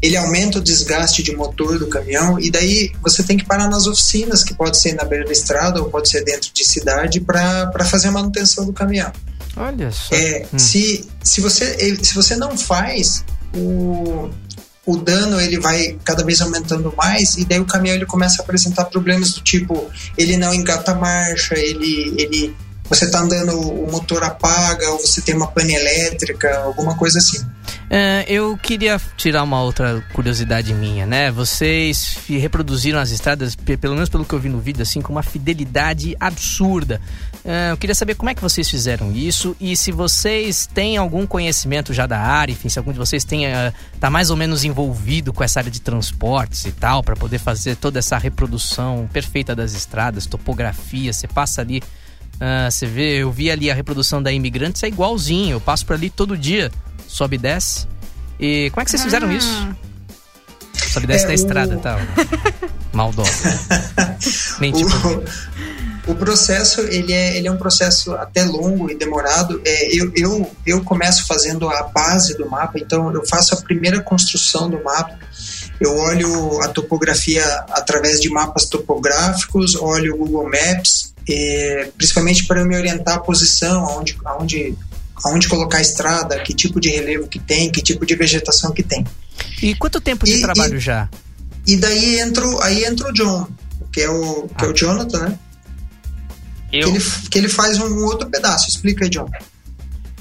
ele 0.02 0.16
aumenta 0.16 0.58
o 0.58 0.62
desgaste 0.62 1.22
de 1.22 1.34
motor 1.34 1.78
do 1.78 1.86
caminhão 1.86 2.38
e 2.38 2.50
daí 2.50 2.92
você 3.00 3.22
tem 3.22 3.36
que 3.36 3.44
parar 3.44 3.68
nas 3.68 3.86
oficinas, 3.86 4.42
que 4.42 4.52
pode 4.52 4.78
ser 4.78 4.94
na 4.94 5.04
beira 5.04 5.24
da 5.24 5.32
estrada 5.32 5.80
ou 5.80 5.88
pode 5.88 6.08
ser 6.08 6.24
dentro 6.24 6.50
de 6.52 6.64
cidade, 6.64 7.20
para 7.20 7.84
fazer 7.84 8.08
a 8.08 8.12
manutenção 8.12 8.66
do 8.66 8.72
caminhão. 8.72 9.12
Olha 9.56 9.90
só. 9.90 10.14
É, 10.14 10.46
se, 10.56 11.08
se, 11.22 11.40
você, 11.40 11.96
se 12.02 12.14
você 12.14 12.36
não 12.36 12.56
faz, 12.58 13.24
o, 13.54 14.30
o 14.84 14.96
dano 14.96 15.40
ele 15.40 15.58
vai 15.58 15.98
cada 16.04 16.24
vez 16.24 16.40
aumentando 16.40 16.92
mais 16.96 17.36
e 17.36 17.44
daí 17.44 17.58
o 17.58 17.64
caminhão 17.64 17.96
ele 17.96 18.06
começa 18.06 18.42
a 18.42 18.44
apresentar 18.44 18.84
problemas 18.86 19.32
do 19.32 19.40
tipo 19.40 19.90
ele 20.16 20.36
não 20.36 20.52
engata 20.52 20.92
a 20.92 20.94
marcha, 20.94 21.54
ele, 21.58 22.14
ele 22.18 22.54
você 22.88 23.10
tá 23.10 23.18
andando, 23.20 23.58
o 23.58 23.90
motor 23.90 24.22
apaga 24.22 24.88
ou 24.90 24.98
você 24.98 25.20
tem 25.20 25.34
uma 25.34 25.48
pane 25.48 25.74
elétrica, 25.74 26.56
alguma 26.60 26.94
coisa 26.96 27.18
assim. 27.18 27.44
É, 27.90 28.24
eu 28.28 28.56
queria 28.56 29.00
tirar 29.16 29.42
uma 29.42 29.60
outra 29.60 30.04
curiosidade 30.12 30.72
minha, 30.72 31.04
né? 31.04 31.32
Vocês 31.32 32.16
reproduziram 32.28 33.00
as 33.00 33.10
estradas, 33.10 33.56
pe- 33.56 33.76
pelo 33.76 33.94
menos 33.94 34.08
pelo 34.08 34.24
que 34.24 34.32
eu 34.32 34.38
vi 34.38 34.48
no 34.48 34.60
vídeo, 34.60 34.82
assim, 34.82 35.00
com 35.00 35.10
uma 35.12 35.22
fidelidade 35.24 36.16
absurda. 36.20 37.00
É, 37.48 37.70
eu 37.70 37.76
queria 37.76 37.94
saber 37.94 38.16
como 38.16 38.28
é 38.28 38.34
que 38.34 38.42
vocês 38.42 38.68
fizeram 38.68 39.12
isso 39.12 39.54
e 39.60 39.76
se 39.76 39.92
vocês 39.92 40.66
têm 40.66 40.96
algum 40.96 41.24
conhecimento 41.24 41.94
já 41.94 42.04
da 42.04 42.18
área, 42.18 42.52
enfim, 42.52 42.68
se 42.68 42.76
algum 42.76 42.90
de 42.92 42.98
vocês 42.98 43.22
tenha, 43.22 43.72
tá 44.00 44.10
mais 44.10 44.30
ou 44.30 44.36
menos 44.36 44.64
envolvido 44.64 45.32
com 45.32 45.44
essa 45.44 45.60
área 45.60 45.70
de 45.70 45.80
transportes 45.80 46.64
e 46.64 46.72
tal, 46.72 47.04
para 47.04 47.14
poder 47.14 47.38
fazer 47.38 47.76
toda 47.76 48.00
essa 48.00 48.18
reprodução 48.18 49.08
perfeita 49.12 49.54
das 49.54 49.74
estradas, 49.74 50.26
topografia, 50.26 51.12
você 51.12 51.28
passa 51.28 51.60
ali. 51.60 51.80
ah, 52.40 52.68
você 52.68 52.84
vê, 52.84 53.18
eu 53.22 53.30
vi 53.30 53.48
ali 53.48 53.70
a 53.70 53.74
reprodução 53.74 54.20
da 54.20 54.32
Imigrantes, 54.32 54.82
é 54.82 54.88
igualzinho. 54.88 55.52
Eu 55.52 55.60
passo 55.60 55.86
por 55.86 55.94
ali 55.94 56.10
todo 56.10 56.36
dia, 56.36 56.72
sobe 57.06 57.36
e 57.36 57.38
desce. 57.38 57.86
E 58.40 58.70
como 58.72 58.82
é 58.82 58.84
que 58.84 58.90
vocês 58.90 59.04
fizeram 59.04 59.30
isso? 59.30 59.68
Sobe 60.90 61.04
e 61.04 61.06
desce 61.06 61.24
É, 61.24 61.28
da 61.28 61.32
o- 61.32 61.34
estrada 61.36 61.74
e 61.74 61.78
tal. 61.78 61.98
Maldosa. 62.92 63.30
Mentira. 64.58 64.88
O, 64.88 65.24
o 66.06 66.14
processo 66.14 66.80
ele 66.82 67.12
é, 67.12 67.36
ele 67.36 67.48
é 67.48 67.52
um 67.52 67.56
processo 67.56 68.12
até 68.14 68.44
longo 68.44 68.90
e 68.90 68.94
demorado. 68.94 69.60
É, 69.64 69.94
eu, 69.96 70.12
eu, 70.14 70.50
eu 70.64 70.84
começo 70.84 71.26
fazendo 71.26 71.68
a 71.68 71.82
base 71.84 72.36
do 72.36 72.48
mapa, 72.48 72.78
então 72.78 73.12
eu 73.12 73.26
faço 73.26 73.54
a 73.54 73.56
primeira 73.60 74.00
construção 74.00 74.70
do 74.70 74.82
mapa. 74.82 75.18
Eu 75.80 75.94
olho 75.98 76.62
a 76.62 76.68
topografia 76.68 77.44
através 77.70 78.20
de 78.20 78.30
mapas 78.30 78.64
topográficos, 78.66 79.74
olho 79.74 80.14
o 80.14 80.18
Google 80.18 80.44
Maps, 80.50 81.12
principalmente 81.98 82.46
para 82.46 82.60
eu 82.60 82.66
me 82.66 82.76
orientar 82.76 83.16
a 83.16 83.20
posição, 83.20 83.84
aonde, 83.84 84.16
aonde, 84.24 84.74
aonde 85.24 85.48
colocar 85.48 85.78
a 85.78 85.82
estrada, 85.82 86.38
que 86.40 86.54
tipo 86.54 86.80
de 86.80 86.88
relevo 86.90 87.26
que 87.28 87.38
tem, 87.38 87.70
que 87.70 87.82
tipo 87.82 88.06
de 88.06 88.14
vegetação 88.14 88.72
que 88.72 88.82
tem. 88.82 89.04
E 89.60 89.74
quanto 89.74 90.00
tempo 90.00 90.24
de 90.24 90.34
E- 90.36 90.40
trabalho 90.42 90.76
e- 90.76 90.80
já? 90.80 91.08
E 91.66 91.76
daí 91.76 92.20
entra, 92.20 92.44
aí 92.62 92.84
entra 92.84 93.08
o 93.08 93.12
John, 93.12 93.46
que 93.92 94.00
é 94.00 94.08
o, 94.08 94.48
que 94.56 94.64
é 94.64 94.68
o 94.68 94.72
Jonathan, 94.72 95.18
né? 95.28 95.38
Que 96.78 96.84
Eu, 96.84 96.88
ele, 96.90 97.04
que 97.30 97.38
ele 97.38 97.48
faz 97.48 97.78
um 97.78 98.04
outro 98.04 98.28
pedaço. 98.28 98.68
Explica 98.68 99.04
aí, 99.04 99.10
John. 99.10 99.28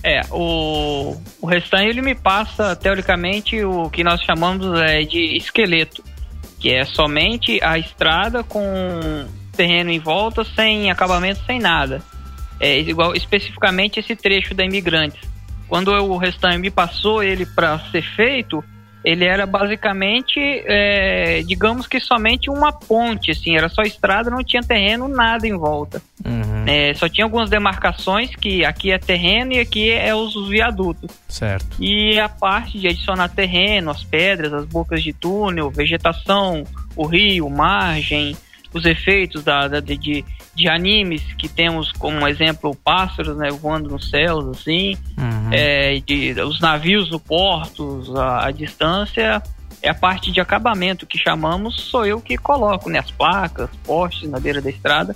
é, 0.03 0.21
o, 0.31 1.15
o 1.41 1.47
restante 1.47 1.89
ele 1.89 2.01
me 2.01 2.13
passa, 2.15 2.75
teoricamente, 2.75 3.63
o 3.63 3.89
que 3.89 4.03
nós 4.03 4.21
chamamos 4.21 4.79
é, 4.79 5.03
de 5.03 5.35
esqueleto, 5.37 6.03
que 6.59 6.71
é 6.71 6.85
somente 6.85 7.59
a 7.63 7.77
estrada 7.79 8.43
com 8.43 8.61
terreno 9.55 9.89
em 9.89 9.99
volta, 9.99 10.43
sem 10.55 10.91
acabamento, 10.91 11.41
sem 11.45 11.59
nada. 11.59 12.01
É 12.59 12.79
igual 12.79 13.15
especificamente 13.15 13.99
esse 13.99 14.15
trecho 14.15 14.53
da 14.53 14.63
Imigrantes. 14.63 15.21
Quando 15.67 15.91
o 15.91 16.17
restante 16.17 16.59
me 16.59 16.69
passou 16.69 17.23
ele 17.23 17.45
para 17.45 17.79
ser 17.91 18.03
feito, 18.15 18.63
ele 19.05 19.23
era 19.23 19.45
basicamente, 19.45 20.39
é, 20.65 21.43
digamos 21.45 21.85
que 21.85 21.99
somente 21.99 22.49
uma 22.49 22.73
ponte, 22.73 23.29
assim, 23.31 23.55
era 23.55 23.69
só 23.69 23.83
estrada, 23.83 24.31
não 24.31 24.43
tinha 24.43 24.63
terreno, 24.63 25.07
nada 25.07 25.47
em 25.47 25.55
volta. 25.55 26.01
Uhum, 26.25 26.65
É, 26.67 26.91
só 26.95 27.07
tinha 27.07 27.23
algumas 27.23 27.49
demarcações 27.49 28.35
que 28.35 28.65
aqui 28.65 28.91
é 28.91 28.97
terreno 28.97 29.53
e 29.53 29.59
aqui 29.59 29.91
é 29.91 30.15
os 30.15 30.49
viadutos. 30.49 31.11
certo. 31.29 31.77
E 31.79 32.19
a 32.19 32.27
parte 32.27 32.79
de 32.79 32.87
adicionar 32.87 33.29
terreno, 33.29 33.91
as 33.91 34.03
pedras, 34.03 34.51
as 34.51 34.65
bocas 34.65 35.03
de 35.03 35.13
túnel, 35.13 35.69
vegetação, 35.69 36.63
o 36.95 37.05
rio, 37.05 37.47
margem, 37.49 38.35
os 38.73 38.85
efeitos 38.85 39.43
da, 39.43 39.67
da- 39.67 39.79
de, 39.79 40.25
de, 40.55 40.67
animes 40.69 41.21
que 41.37 41.47
temos 41.49 41.91
como 41.91 42.27
exemplo 42.27 42.75
pássaros 42.75 43.35
né, 43.37 43.49
voando 43.51 43.89
nos 43.89 44.09
céus, 44.09 44.45
assim, 44.57 44.95
Uhum. 45.17 45.49
é, 45.51 45.99
de, 46.05 46.33
os 46.41 46.59
navios 46.59 47.09
no 47.11 47.19
porto, 47.19 48.03
a, 48.17 48.47
a 48.47 48.51
distância, 48.51 49.41
é 49.81 49.89
a 49.89 49.93
parte 49.93 50.31
de 50.31 50.39
acabamento 50.41 51.05
que 51.05 51.17
chamamos, 51.17 51.75
sou 51.81 52.05
eu 52.05 52.19
que 52.21 52.37
coloco, 52.37 52.89
né, 52.89 52.99
as 52.99 53.11
placas, 53.11 53.69
postes 53.83 54.29
na 54.29 54.39
beira 54.39 54.61
da 54.61 54.69
estrada, 54.69 55.15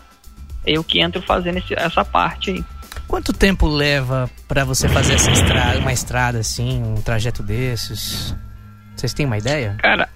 é 0.65 0.73
eu 0.73 0.83
que 0.83 0.99
entro 0.99 1.21
fazendo 1.21 1.57
esse- 1.57 1.73
essa 1.73 2.03
parte 2.05 2.51
aí. 2.51 2.63
Quanto 3.07 3.33
tempo 3.33 3.65
leva 3.67 4.29
pra 4.47 4.63
você 4.63 4.87
fazer 4.87 5.13
essa 5.15 5.31
estrada, 5.31 5.79
uma 5.79 5.91
estrada 5.93 6.37
assim, 6.39 6.83
um 6.83 7.01
trajeto 7.01 7.41
desses? 7.41 8.35
Vocês 8.95 9.13
têm 9.13 9.25
uma 9.25 9.37
ideia? 9.37 9.75
Cara, 9.79 10.07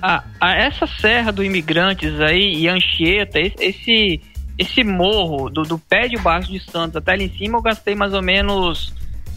a, 0.00 0.22
a- 0.40 0.54
essa 0.54 0.86
serra 0.86 1.32
do 1.32 1.42
Imigrantes 1.42 2.20
aí 2.20 2.54
e 2.60 2.68
Anchieta, 2.68 3.40
esse, 3.40 3.56
esse, 3.64 4.20
esse 4.58 4.82
morro 4.82 5.50
do, 5.50 5.62
do 5.62 5.78
pé 5.78 6.08
de 6.08 6.16
baixo 6.16 6.50
de 6.50 6.60
Santos 6.60 6.96
até 6.96 7.12
ali 7.12 7.24
em 7.24 7.36
cima, 7.36 7.58
eu 7.58 7.62
gastei 7.62 7.94
mais 7.94 8.12
ou 8.14 8.22
menos 8.22 8.94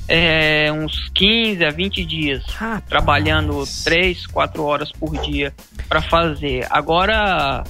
é, 0.07 0.71
uns 0.71 1.09
15 1.13 1.63
a 1.63 1.69
20 1.69 2.05
dias. 2.05 2.43
Trabalhando 2.87 3.63
3, 3.83 4.27
4 4.27 4.63
horas 4.63 4.91
por 4.91 5.15
dia 5.21 5.53
para 5.87 6.01
fazer. 6.01 6.65
Agora, 6.69 7.63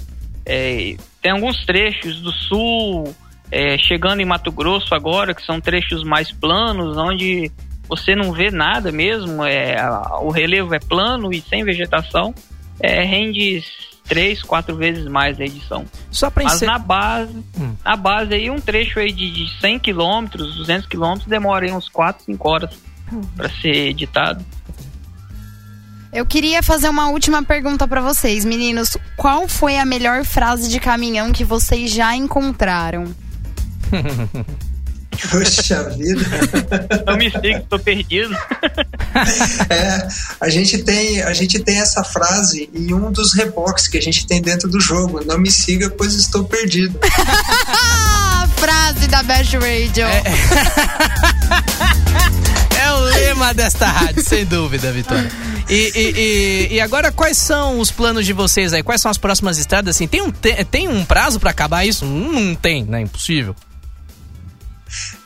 é, 0.46 0.96
tem 1.22 1.32
alguns 1.32 1.66
trechos 1.66 2.22
do 2.22 2.32
sul, 2.32 3.16
é, 3.52 3.78
chegando 3.78 4.22
em 4.22 4.26
Mato 4.26 4.52
Grosso 4.52 4.96
agora, 4.96 5.34
que 5.34 5.46
são 5.46 5.60
trechos 5.60 6.04
mais 6.04 6.32
planos, 6.32 6.98
onde 6.98 7.52
você 7.88 8.16
não 8.16 8.32
vê 8.32 8.52
nada 8.52 8.92
mesmo, 8.92 9.44
é, 9.44 9.76
o 10.22 10.30
relevo 10.30 10.76
é 10.76 10.80
plano 10.80 11.34
e 11.34 11.42
sem 11.42 11.64
vegetação, 11.64 12.34
é, 12.80 13.04
rende 13.04 13.64
três, 14.10 14.42
quatro 14.42 14.76
vezes 14.76 15.06
mais 15.06 15.40
a 15.40 15.46
edição. 15.46 15.86
Só 16.12 16.30
pra 16.30 16.44
Mas 16.44 16.56
encerrar. 16.56 16.74
na 16.74 16.80
base, 16.80 17.38
Hum. 17.58 17.74
na 17.86 17.96
base 17.96 18.34
aí, 18.34 18.50
um 18.50 18.60
trecho 18.60 19.00
aí 19.00 19.12
de, 19.14 19.32
de 19.32 19.60
100 19.62 19.80
quilômetros, 19.80 20.56
200 20.58 20.88
quilômetros, 20.88 21.28
demora 21.28 21.66
aí 21.66 21.72
uns 21.72 21.88
4, 21.88 22.26
5 22.26 22.50
horas 22.50 22.72
para 23.38 23.48
ser 23.62 23.90
editado. 23.90 24.44
Eu 26.12 26.26
queria 26.26 26.64
fazer 26.64 26.90
uma 26.90 27.08
última 27.10 27.44
pergunta 27.44 27.88
para 27.88 28.02
vocês, 28.02 28.44
meninos. 28.44 28.98
Qual 29.16 29.48
foi 29.48 29.78
a 29.78 29.86
melhor 29.86 30.26
frase 30.26 30.68
de 30.68 30.80
caminhão 30.80 31.32
que 31.32 31.44
vocês 31.46 31.92
já 31.92 32.16
encontraram? 32.16 33.14
Poxa 35.30 35.90
vida. 35.90 36.26
Não 37.06 37.18
me 37.18 37.30
siga, 37.30 37.66
tô 37.70 37.80
perdido. 37.80 38.36
É, 39.70 40.08
a 40.40 40.50
gente 40.50 40.78
tem, 40.80 41.22
a 41.24 41.34
gente 41.34 41.60
tem 41.60 41.80
essa 41.80 42.04
frase 42.04 42.70
em 42.74 42.94
um 42.94 43.12
dos 43.12 43.34
reboques 43.34 43.88
que 43.88 43.98
a 43.98 44.02
gente 44.02 44.26
tem 44.26 44.42
dentro 44.42 44.70
do 44.70 44.80
jogo. 44.80 45.24
Não 45.26 45.38
me 45.38 45.50
siga, 45.50 45.90
pois 45.90 46.14
estou 46.14 46.44
perdido. 46.44 47.00
frase 48.60 49.08
da 49.08 49.24
Best 49.24 49.56
Radio. 49.56 50.06
É, 50.06 50.22
é 52.84 52.92
o 52.92 53.00
lema 53.00 53.54
desta 53.54 53.88
rádio, 53.88 54.22
sem 54.22 54.46
dúvida, 54.46 54.92
Vitória. 54.92 55.32
E, 55.70 55.92
e, 55.96 56.14
e, 56.72 56.76
e, 56.76 56.82
agora, 56.82 57.12
quais 57.12 57.38
são 57.38 57.80
os 57.80 57.90
planos 57.90 58.26
de 58.26 58.34
vocês 58.34 58.74
aí? 58.74 58.84
Quais 58.84 59.00
são 59.02 59.10
as 59.10 59.18
próximas 59.18 59.58
estradas? 59.58 59.96
Assim, 59.96 60.08
tem 60.08 60.22
um, 60.22 60.32
tem 60.32 60.90
um 60.90 61.06
prazo 61.06 61.40
para 61.40 61.52
acabar 61.52 61.86
isso? 61.86 62.06
Não 62.06 62.54
tem, 62.54 62.84
né? 62.84 63.02
Impossível. 63.02 63.56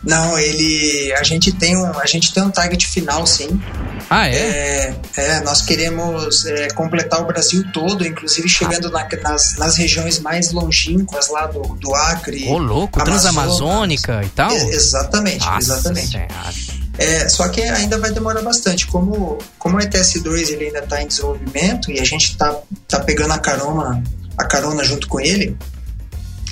Não, 0.04 0.38
ele. 0.38 1.13
A 1.13 1.23
gente 1.23 1.52
tem 1.52 1.78
um, 1.78 1.97
a 1.97 2.06
gente 2.06 2.34
tem 2.34 2.43
um 2.43 2.52
target 2.52 2.88
final, 2.88 3.26
sim. 3.26 3.62
Ah, 4.10 4.28
é? 4.28 4.36
É, 4.36 4.95
é 5.15 5.39
nós 5.41 5.62
queremos 5.62 6.45
é, 6.45 6.67
completar 6.69 7.21
o 7.21 7.26
Brasil 7.26 7.63
todo, 7.71 8.06
inclusive 8.06 8.47
chegando 8.49 8.89
na, 8.89 9.08
nas, 9.23 9.56
nas 9.58 9.78
regiões 9.78 10.19
mais 10.19 10.52
longínquas 10.52 11.30
lá 11.30 11.47
do, 11.47 11.62
do 11.62 11.95
Acre. 11.95 12.47
Ô, 12.47 12.58
louco, 12.58 13.04
transamazônica 13.04 14.21
e 14.23 14.30
tal? 14.30 14.52
É, 14.52 14.69
exatamente, 14.69 15.45
Nossa 15.45 15.73
exatamente. 15.73 16.12
Senhora. 16.12 16.84
É, 16.97 17.28
só 17.28 17.47
que 17.47 17.62
ainda 17.62 17.97
vai 17.97 18.12
demorar 18.12 18.41
bastante. 18.41 18.86
Como, 18.88 19.39
como 19.58 19.78
o 19.78 19.80
ETS2 19.80 20.52
ele 20.52 20.65
ainda 20.65 20.80
está 20.80 21.02
em 21.02 21.08
desenvolvimento 21.08 21.91
e 21.91 21.99
a 21.99 22.04
gente 22.04 22.32
está 22.32 22.56
tá 22.88 22.99
pegando 22.99 23.34
a 23.34 23.39
carona, 23.39 24.04
a 24.38 24.45
carona 24.45 24.84
junto 24.84 25.08
com 25.08 25.19
ele, 25.19 25.58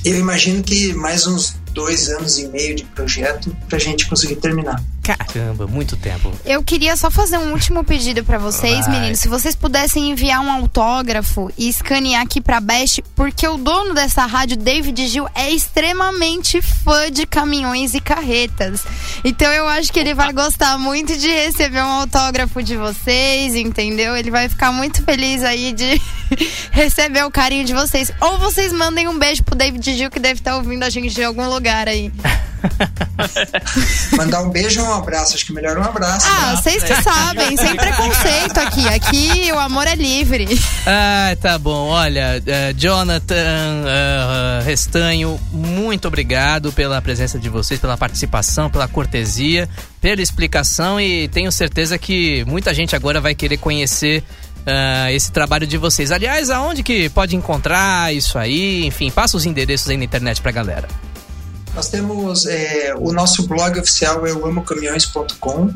eu 0.04 0.18
imagino 0.18 0.64
que 0.64 0.94
mais 0.94 1.28
uns 1.28 1.61
dois 1.74 2.10
anos 2.10 2.38
e 2.38 2.48
meio 2.48 2.76
de 2.76 2.84
projeto 2.84 3.56
para 3.68 3.78
a 3.78 3.82
gente 3.82 4.08
conseguir 4.08 4.36
terminar. 4.38 4.82
Caramba, 5.02 5.66
muito 5.66 5.98
tempo. 5.98 6.32
Eu 6.46 6.64
queria 6.64 6.96
só 6.96 7.10
fazer 7.10 7.38
um 7.38 7.52
último 7.52 7.84
pedido 7.84 8.24
para 8.24 8.38
vocês, 8.38 8.86
Vai. 8.86 9.00
meninos. 9.00 9.20
Se 9.20 9.28
vocês 9.28 9.56
pudessem 9.56 10.12
enviar 10.12 10.40
um 10.42 10.52
autógrafo 10.52 11.52
e 11.58 11.68
escanear 11.68 12.22
aqui 12.22 12.40
pra 12.40 12.60
Best, 12.60 13.02
porque 13.16 13.48
o 13.48 13.58
dono 13.58 13.94
dessa 13.94 14.26
rádio, 14.26 14.58
David 14.58 15.08
Gil, 15.08 15.28
é 15.34 15.50
extremamente 15.50 16.62
fã 16.62 17.10
de 17.12 17.26
caminhões 17.26 17.94
e 17.94 18.00
carretas. 18.00 18.84
Então 19.24 19.52
eu 19.52 19.68
acho 19.68 19.92
que 19.92 20.00
ele 20.00 20.14
vai 20.14 20.32
gostar 20.32 20.78
muito 20.78 21.18
de 21.18 21.28
receber 21.28 21.82
um 21.82 22.02
autógrafo 22.02 22.62
de 22.62 22.78
vocês, 22.78 23.56
entendeu? 23.56 24.16
Ele 24.16 24.30
vai 24.30 24.48
ficar 24.48 24.72
muito 24.72 25.04
feliz 25.04 25.44
aí 25.44 25.74
de 25.74 26.00
receber 26.72 27.26
o 27.26 27.32
carinho 27.32 27.66
de 27.66 27.74
vocês. 27.74 28.12
Ou 28.22 28.38
vocês 28.38 28.72
mandem 28.72 29.08
um 29.08 29.18
beijo 29.18 29.44
pro 29.44 29.56
David 29.56 29.98
Gil, 29.98 30.12
que 30.12 30.20
deve 30.20 30.40
estar 30.40 30.58
ouvindo 30.58 30.84
a 30.84 30.90
gente 30.90 31.14
de 31.14 31.24
algum 31.24 31.50
lugar 31.50 31.88
aí. 31.88 32.12
Mandar 34.18 34.42
um 34.42 34.50
beijo 34.50 34.82
ou 34.82 34.88
um 34.88 34.94
abraço? 34.94 35.36
Acho 35.36 35.46
que 35.46 35.54
melhor 35.54 35.78
um 35.78 35.84
abraço. 35.84 36.28
Ah, 36.30 36.52
né? 36.52 36.56
vocês 36.62 36.84
que 36.84 37.02
sabem, 37.02 37.58
sem 37.58 37.76
preconceito 37.76 38.58
aqui. 38.58 38.88
Aqui 38.88 39.52
o 39.52 39.60
amor 39.60 39.88
é 39.88 39.96
livre. 39.96 40.48
Ah, 40.86 41.36
tá 41.40 41.58
bom. 41.58 41.90
Olha, 41.90 42.42
eh, 42.46 42.74
Jonathan, 42.76 43.36
eh, 43.36 44.62
Restanho, 44.66 45.40
muito 45.52 46.08
obrigado 46.08 46.72
pela 46.72 47.02
presença 47.02 47.40
de 47.40 47.50
vocês, 47.50 47.80
pela 47.80 47.98
participação, 47.98 48.70
pela 48.70 48.88
cortesia, 48.88 49.70
pela 50.00 50.22
explicação 50.22 51.00
e 51.00 51.28
tenho 51.28 51.52
certeza 51.52 51.98
que 51.98 52.44
muita 52.46 52.74
gente 52.74 52.96
agora 52.96 53.22
vai 53.22 53.36
querer 53.36 53.58
conhecer 53.58 54.24
ah, 54.66 55.12
esse 55.12 55.32
trabalho 55.32 55.66
de 55.66 55.78
vocês. 55.78 56.12
Aliás, 56.12 56.50
aonde 56.50 56.84
que 56.84 57.10
pode 57.10 57.36
encontrar 57.36 58.14
isso 58.14 58.38
aí? 58.38 58.86
Enfim, 58.86 59.10
passa 59.10 59.38
os 59.38 59.46
endereços 59.46 59.90
aí 59.90 59.98
na 59.98 60.04
internet 60.04 60.42
pra 60.42 60.52
galera. 60.52 60.88
Nós 61.74 61.88
temos 61.90 62.46
é, 62.46 62.94
o 62.98 63.12
nosso 63.14 63.48
blog 63.48 63.80
oficial 63.80 64.26
é 64.28 64.34
o 64.34 64.46
amocaminhões.com 64.46 65.74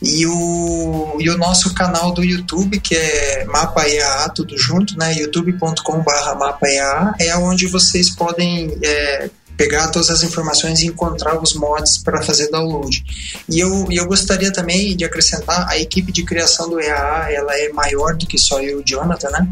e 0.00 0.26
o, 0.26 1.16
e 1.20 1.28
o 1.28 1.36
nosso 1.36 1.74
canal 1.74 2.12
do 2.12 2.24
YouTube, 2.24 2.80
que 2.80 2.94
é 2.96 3.44
Mapa 3.44 3.86
EAA, 3.88 4.28
tudo 4.30 4.56
junto, 4.56 4.96
né? 4.96 5.12
youtube.com.br 5.14 6.38
Mapa 6.38 6.66
EAA, 6.68 7.14
é 7.20 7.36
onde 7.36 7.66
vocês 7.66 8.08
podem 8.14 8.78
é, 8.82 9.28
pegar 9.56 9.88
todas 9.88 10.08
as 10.08 10.22
informações 10.22 10.80
e 10.80 10.86
encontrar 10.86 11.38
os 11.42 11.52
mods 11.52 11.98
para 11.98 12.22
fazer 12.22 12.48
download. 12.50 13.04
E 13.48 13.60
eu, 13.60 13.86
eu 13.90 14.06
gostaria 14.06 14.50
também 14.52 14.96
de 14.96 15.04
acrescentar, 15.04 15.68
a 15.68 15.76
equipe 15.78 16.10
de 16.10 16.24
criação 16.24 16.70
do 16.70 16.80
EAA, 16.80 17.30
ela 17.32 17.54
é 17.58 17.68
maior 17.70 18.16
do 18.16 18.26
que 18.26 18.38
só 18.38 18.60
eu 18.60 18.78
e 18.78 18.82
o 18.82 18.84
Jonathan, 18.86 19.28
né? 19.30 19.48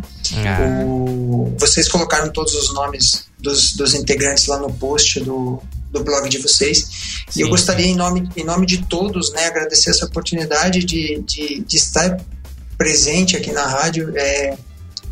O- 0.86 1.54
vocês 1.58 1.88
colocaram 1.88 2.30
todos 2.32 2.54
os 2.54 2.72
nomes 2.72 3.26
dos, 3.38 3.72
dos 3.74 3.94
integrantes 3.94 4.46
lá 4.46 4.58
no 4.58 4.72
post 4.72 5.20
do, 5.20 5.60
do 5.90 6.02
blog 6.02 6.28
de 6.28 6.38
vocês. 6.38 6.78
Sim, 7.28 7.40
e 7.40 7.42
eu 7.42 7.48
gostaria, 7.48 7.86
em 7.86 7.96
nome, 7.96 8.28
em 8.36 8.44
nome 8.44 8.66
de 8.66 8.78
todos, 8.86 9.32
né, 9.32 9.46
agradecer 9.46 9.90
essa 9.90 10.06
oportunidade 10.06 10.84
de, 10.84 11.22
de, 11.26 11.60
de 11.60 11.76
estar 11.76 12.18
presente 12.76 13.36
aqui 13.36 13.52
na 13.52 13.66
rádio, 13.66 14.12
é, 14.16 14.56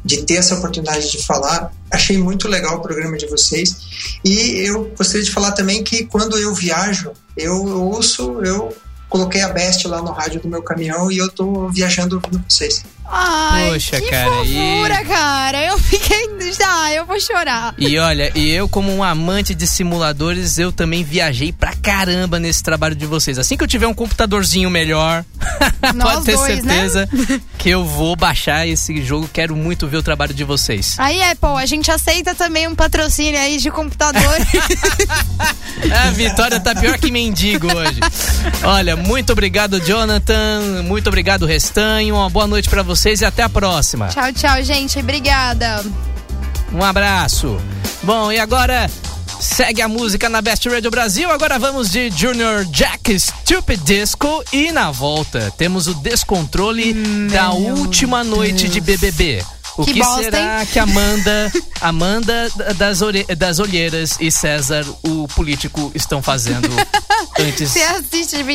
de 0.05 0.23
ter 0.23 0.35
essa 0.35 0.55
oportunidade 0.55 1.11
de 1.11 1.23
falar. 1.23 1.73
Achei 1.91 2.19
muito 2.19 2.49
legal 2.49 2.77
o 2.77 2.81
programa 2.81 3.17
de 3.17 3.27
vocês. 3.27 3.77
E 4.25 4.67
eu 4.67 4.93
gostaria 4.97 5.25
de 5.25 5.31
falar 5.31 5.53
também 5.53 5.83
que 5.83 6.05
quando 6.05 6.39
eu 6.39 6.55
viajo, 6.55 7.13
eu 7.37 7.55
ouço, 7.65 8.41
eu 8.45 8.75
coloquei 9.09 9.41
a 9.41 9.49
Best 9.49 9.87
lá 9.87 10.03
no 10.03 10.11
rádio 10.11 10.41
do 10.41 10.49
meu 10.49 10.63
caminhão 10.63 11.11
e 11.11 11.19
eu 11.19 11.29
tô 11.31 11.69
viajando 11.69 12.17
ouvindo 12.17 12.45
vocês. 12.49 12.85
Ai, 13.07 13.71
Poxa, 13.71 14.01
que 14.01 14.11
cara, 14.11 14.45
e- 14.45 14.55
fofura, 14.55 15.05
cara. 15.05 15.65
Eu 15.65 15.79
fiquei. 15.79 16.25
Ah, 16.67 16.93
eu 16.93 17.05
vou 17.07 17.19
chorar. 17.21 17.75
E 17.79 17.99
olha, 17.99 18.31
e 18.35 18.51
eu 18.51 18.69
como 18.69 18.93
um 18.95 19.03
amante 19.03 19.55
de 19.55 19.67
simuladores, 19.67 20.59
eu 20.59 20.73
também 20.73 21.03
viajei 21.05 21.53
pra 21.53 21.73
caramba 21.75 22.39
nesse 22.39 22.63
trabalho 22.63 22.95
de 22.95 23.07
vocês. 23.07 23.39
Assim 23.39 23.57
que 23.57 23.65
eu 23.65 23.69
tiver 23.69 23.87
um 23.87 23.95
computadorzinho 23.95 24.71
melhor, 24.71 25.25
pode 26.03 26.25
ter 26.25 26.37
dois, 26.37 26.65
né? 26.65 26.75
certeza 26.75 27.09
que 27.59 27.69
eu 27.71 27.85
vou 27.85 28.17
baixar 28.17 28.67
esse 28.67 29.03
jogo. 29.03 29.29
Quero 29.33 29.55
muito 29.57 29.87
ver 29.87 29.99
o 29.99 30.03
trabalho 30.03 30.33
de 30.35 30.45
vocês. 30.45 30.97
Aí, 30.99 31.23
Apple, 31.23 31.57
a 31.59 31.67
gente 31.67 31.91
aceita 31.91 32.35
também 32.35 32.67
um 32.67 32.75
patrocínio 32.75 33.39
aí 33.41 33.59
de 33.59 33.71
computador. 33.71 34.23
A 36.07 36.11
Vitória 36.11 36.61
tá 36.61 36.75
pior 36.75 36.99
que 36.99 37.11
mendigo 37.11 37.67
hoje. 37.75 38.01
Olha, 38.63 38.97
muito 38.97 39.33
obrigado, 39.33 39.81
Jonathan. 39.81 40.83
Muito 40.85 41.09
obrigado, 41.09 41.45
Restanho. 41.47 42.15
Uma 42.15 42.31
boa 42.31 42.47
noite 42.47 42.69
pra 42.69 42.83
vocês 42.83 43.04
e 43.09 43.25
até 43.25 43.43
a 43.43 43.49
próxima. 43.49 44.09
tchau, 44.09 44.33
tchau, 44.33 44.63
gente. 44.63 44.99
Obrigada. 44.99 45.85
Um 46.73 46.83
abraço. 46.83 47.61
Bom, 48.03 48.31
e 48.33 48.39
agora 48.39 48.91
segue 49.41 49.83
a 49.83 49.89
música 49.89 50.29
na 50.29 50.41
Best 50.41 50.69
Radio 50.69 50.91
Brasil. 50.91 51.31
Agora 51.31 51.59
vamos 51.59 51.91
de 51.91 52.11
Junior 52.11 52.65
Jack 52.67 53.19
Stupid 53.19 53.81
Disco 53.83 54.43
e 54.53 54.73
na 54.73 54.91
volta 54.91 55.53
temos 55.57 55.87
o 55.87 55.95
descontrole 55.95 56.95
da 57.31 57.51
última 57.53 58.25
noite 58.25 58.69
de 58.69 58.81
BBB. 58.81 59.45
O 59.77 59.85
Que 59.85 59.93
que, 59.95 59.99
bosta, 59.99 60.23
será 60.23 60.65
que 60.65 60.79
Amanda, 60.79 61.53
Amanda 61.83 62.49
das, 62.77 63.03
ore- 63.03 63.25
das 63.37 63.59
Olheiras 63.59 64.17
e 64.21 64.31
César, 64.31 64.85
o 65.03 65.27
político, 65.35 65.91
estão 65.97 66.23
fazendo 66.23 66.69
antes 67.39 67.75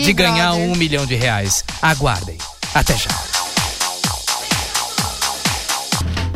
de 0.05 0.13
ganhar 0.13 0.53
um 0.53 0.73
milhão 0.75 1.05
de 1.05 1.15
reais? 1.15 1.63
Aguardem. 1.81 2.37
Até 2.73 2.95
já. 2.95 3.09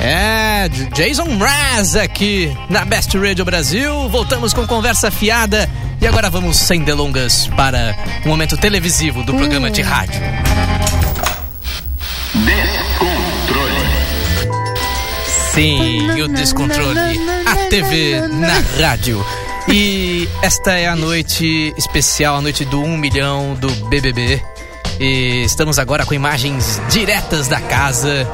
É, 0.06 0.68
Jason 0.94 1.24
Mraz 1.24 1.96
aqui 1.96 2.54
na 2.70 2.84
Best 2.84 3.18
Radio 3.18 3.46
Brasil. 3.46 4.10
Voltamos 4.10 4.54
com 4.54 4.68
conversa 4.68 5.10
fiada 5.10 5.70
e 6.02 6.06
agora 6.06 6.30
vamos 6.30 6.58
sem 6.58 6.82
delongas 6.84 7.48
para 7.56 7.96
o 8.26 8.28
momento 8.28 8.58
televisivo 8.58 9.24
do 9.24 9.34
programa 9.34 9.72
de 9.72 9.82
rádio. 9.82 10.22
Sim, 15.54 16.22
o 16.22 16.28
descontrole. 16.28 17.00
A 17.46 17.56
TV 17.70 18.28
na 18.28 18.60
rádio. 18.86 19.26
E 19.70 20.28
esta 20.42 20.74
é 20.74 20.86
a 20.86 20.98
noite 20.98 21.74
especial, 21.78 22.36
a 22.36 22.42
noite 22.42 22.66
do 22.66 22.82
1 22.82 22.98
milhão 22.98 23.56
do 23.56 23.70
BBB. 23.86 24.44
E 25.00 25.44
estamos 25.46 25.80
agora 25.80 26.06
com 26.06 26.13
imagens 26.13 26.82
diretas 26.89 27.48
da 27.48 27.62
casa. 27.62 28.28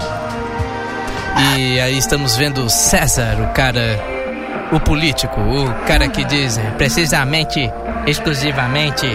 E 1.40 1.80
aí 1.80 1.98
estamos 1.98 2.36
vendo 2.36 2.70
César, 2.70 3.38
o 3.42 3.54
cara, 3.54 4.00
o 4.72 4.80
político, 4.80 5.40
o 5.40 5.74
cara 5.86 6.08
que 6.10 6.24
diz 6.26 6.60
precisamente, 6.78 7.72
exclusivamente. 8.06 9.08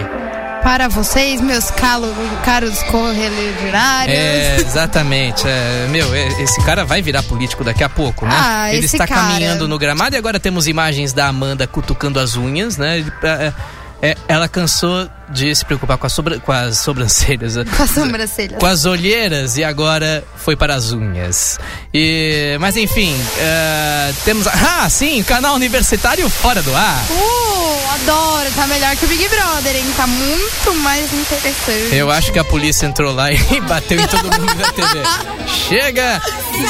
Para 0.63 0.87
vocês, 0.87 1.39
meus 1.41 1.69
calos, 1.69 2.11
caros 2.43 2.81
correligionários. 2.83 4.17
É, 4.17 4.55
exatamente. 4.57 5.43
é, 5.47 5.87
meu, 5.91 6.15
esse 6.15 6.59
cara 6.63 6.83
vai 6.83 7.03
virar 7.03 7.21
político 7.21 7.63
daqui 7.63 7.83
a 7.83 7.89
pouco, 7.89 8.25
né? 8.25 8.35
Ah, 8.35 8.73
Ele 8.73 8.85
está 8.85 9.05
cara. 9.05 9.21
caminhando 9.21 9.67
no 9.67 9.77
gramado 9.77 10.15
e 10.15 10.17
agora 10.17 10.39
temos 10.39 10.67
imagens 10.67 11.13
da 11.13 11.27
Amanda 11.27 11.67
cutucando 11.67 12.19
as 12.19 12.35
unhas, 12.35 12.77
né? 12.77 13.05
É, 13.23 13.53
É, 14.01 14.15
ela 14.27 14.47
cansou 14.47 15.07
de 15.29 15.53
se 15.55 15.65
preocupar 15.65 15.97
com, 15.97 16.05
a 16.05 16.09
sobra- 16.09 16.39
com 16.39 16.51
as 16.51 16.77
sobrancelhas. 16.79 17.55
Com 17.75 17.83
as 17.83 17.89
sobrancelhas. 17.89 18.59
com 18.59 18.65
as 18.65 18.85
olheiras 18.85 19.57
e 19.57 19.63
agora 19.63 20.23
foi 20.37 20.55
para 20.55 20.75
as 20.75 20.91
unhas. 20.91 21.59
E, 21.93 22.57
mas 22.59 22.75
enfim, 22.77 23.15
eh, 23.37 24.13
temos. 24.23 24.45
Ah, 24.77 24.89
sim, 24.89 25.23
canal 25.23 25.55
universitário 25.55 26.29
fora 26.29 26.61
do 26.61 26.75
ar. 26.75 27.05
Uh, 27.09 27.79
adoro. 27.95 28.51
Tá 28.55 28.67
melhor 28.67 28.95
que 28.95 29.05
o 29.05 29.07
Big 29.07 29.27
Brother, 29.29 29.75
hein? 29.75 29.85
Tá 29.95 30.05
muito 30.05 30.73
mais 30.81 31.11
interessante. 31.13 31.95
Eu 31.95 32.11
acho 32.11 32.31
que 32.31 32.39
a 32.39 32.43
polícia 32.43 32.85
entrou 32.85 33.13
lá 33.13 33.31
e 33.31 33.37
bateu 33.61 33.99
em 33.99 34.07
todo 34.07 34.23
mundo 34.39 34.53
da 34.55 34.71
TV. 34.71 35.01
Chega! 35.47 36.21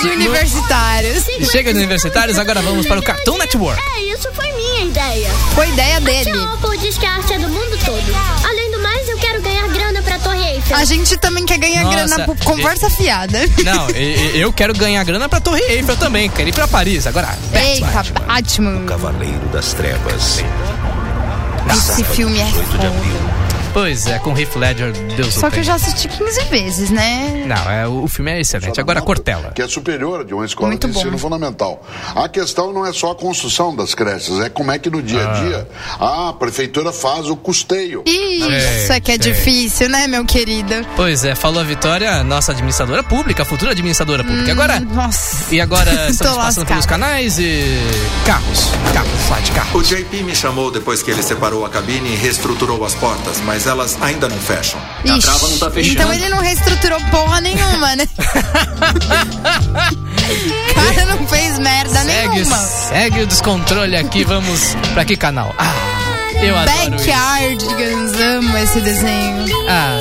De 0.01 0.07
universitários. 0.09 1.25
Chega 1.51 1.71
de 1.73 1.79
universitários, 1.79 2.37
agora 2.37 2.61
vamos 2.61 2.85
para 2.85 2.99
o 2.99 3.03
Cartoon 3.03 3.37
Network. 3.37 3.81
É, 3.97 4.01
isso 4.13 4.29
foi 4.33 4.51
minha 4.53 4.85
ideia. 4.85 5.29
Foi 5.53 5.67
ideia 5.69 5.99
dele. 5.99 6.31
A 6.31 6.53
Opal 6.55 6.75
diz 6.77 6.97
que 6.97 7.05
a 7.05 7.11
arte 7.13 7.33
é 7.33 7.39
do 7.39 7.47
mundo 7.49 7.77
todo. 7.85 8.03
Do 8.85 8.95
mais, 8.95 9.09
eu 9.09 9.17
quero 9.17 9.41
ganhar 9.41 9.67
grana 9.69 10.01
pra 10.01 10.19
Torre 10.19 10.43
Eiffel. 10.43 10.77
A 10.77 10.85
gente 10.85 11.17
também 11.17 11.45
quer 11.45 11.57
ganhar 11.57 11.83
Nossa, 11.83 11.95
grana 11.95 12.25
por 12.25 12.37
conversa 12.43 12.89
fiada. 12.89 13.39
Não, 13.63 13.89
eu 13.89 14.53
quero 14.53 14.73
ganhar 14.73 15.03
grana 15.03 15.27
pra 15.27 15.39
Torre 15.39 15.61
Eiffel 15.61 15.97
também. 15.97 16.29
Quero 16.29 16.49
ir 16.49 16.53
pra 16.53 16.67
Paris. 16.67 17.07
Agora, 17.07 17.37
Eita, 17.53 17.85
Batman. 17.87 18.25
Batman. 18.25 18.85
Cavaleiro 18.85 19.47
das 19.51 19.73
Trevas. 19.73 20.43
Esse 21.75 22.03
filme 22.03 22.39
é 22.39 22.45
foda. 22.45 23.44
Pois 23.75 24.07
é, 24.07 24.17
com 24.19 24.31
Heath 24.37 24.55
Ledger, 24.55 24.93
Deus 25.17 25.33
Só 25.33 25.49
o 25.49 25.51
que 25.51 25.59
eu 25.59 25.63
já 25.65 25.75
assisti 25.75 26.07
15 26.07 26.45
vezes, 26.45 26.89
né? 26.89 27.43
Não, 27.45 27.69
é, 27.69 27.85
o, 27.85 28.07
filme 28.07 28.31
é 28.31 28.39
excelente. 28.39 28.79
Agora, 28.79 29.01
Cortella. 29.01 29.51
Que 29.51 29.61
é 29.61 29.67
superior 29.67 30.23
de 30.23 30.33
uma 30.33 30.45
escola 30.45 30.69
Muito 30.69 30.87
de 30.87 30.93
bom. 30.93 30.99
ensino 31.01 31.17
fundamental. 31.17 31.85
A 32.15 32.29
questão 32.29 32.71
não 32.71 32.85
é 32.85 32.93
só 32.93 33.11
a 33.11 33.15
construção 33.15 33.75
das 33.75 33.93
creches, 33.93 34.39
é 34.39 34.47
como 34.47 34.71
é 34.71 34.79
que 34.79 34.89
no 34.89 35.03
dia 35.03 35.19
Ah. 35.21 35.29
a 35.29 35.43
dia 35.43 35.67
a 35.99 36.33
prefeitura 36.39 36.93
faz 36.93 37.29
o 37.29 37.35
custeio. 37.35 38.01
Isso 38.05 38.93
é 38.93 38.99
que 39.01 39.11
é 39.11 39.17
difícil, 39.17 39.89
né, 39.89 40.07
meu 40.07 40.23
querido? 40.23 40.73
Pois 40.95 41.25
é, 41.25 41.35
falou 41.35 41.59
a 41.59 41.65
Vitória, 41.65 42.23
nossa 42.23 42.53
administradora 42.53 43.03
pública, 43.03 43.43
futura 43.43 43.71
administradora 43.71 44.23
pública. 44.23 44.53
Agora, 44.53 44.79
Nossa. 44.79 45.53
e 45.53 45.59
agora 45.59 45.91
estamos 46.09 46.37
passando 46.37 46.65
pelos 46.65 46.85
canais 46.85 47.37
e 47.39 47.77
carros, 48.25 48.69
carros, 48.93 49.29
lá 49.29 49.39
de 49.41 49.51
carro. 49.51 49.79
O 49.79 49.83
JP 49.83 50.23
me 50.23 50.33
chamou 50.33 50.71
depois 50.71 51.03
que 51.03 51.11
ele 51.11 51.21
separou 51.21 51.65
a 51.65 51.69
cabine 51.69 52.13
e 52.13 52.15
reestruturou 52.15 52.85
as 52.85 52.93
portas, 52.93 53.41
mas 53.41 53.64
elas 53.67 53.97
ainda 54.01 54.27
não 54.29 54.37
fecham. 54.37 54.79
Ixi, 55.03 55.21
trava 55.21 55.47
não 55.47 55.57
tá 55.57 55.71
fechando. 55.71 55.93
Então 55.95 56.13
ele 56.13 56.29
não 56.29 56.39
reestruturou 56.39 56.99
porra 57.11 57.41
nenhuma, 57.41 57.95
né? 57.95 58.07
O 60.25 60.73
cara 60.73 61.05
não 61.05 61.27
fez 61.27 61.59
merda 61.59 61.99
Segue, 62.03 62.29
nenhuma. 62.35 62.57
segue 62.57 63.21
o 63.21 63.27
descontrole 63.27 63.95
aqui, 63.95 64.23
vamos 64.23 64.75
pra 64.93 65.05
que 65.05 65.15
canal? 65.15 65.53
Ah, 65.57 65.73
eu 66.41 66.57
adoro 66.57 66.95
isso. 66.95 67.05
Backyardigans, 67.05 68.19
amo 68.19 68.57
esse 68.57 68.81
desenho. 68.81 69.45
Ah, 69.69 69.99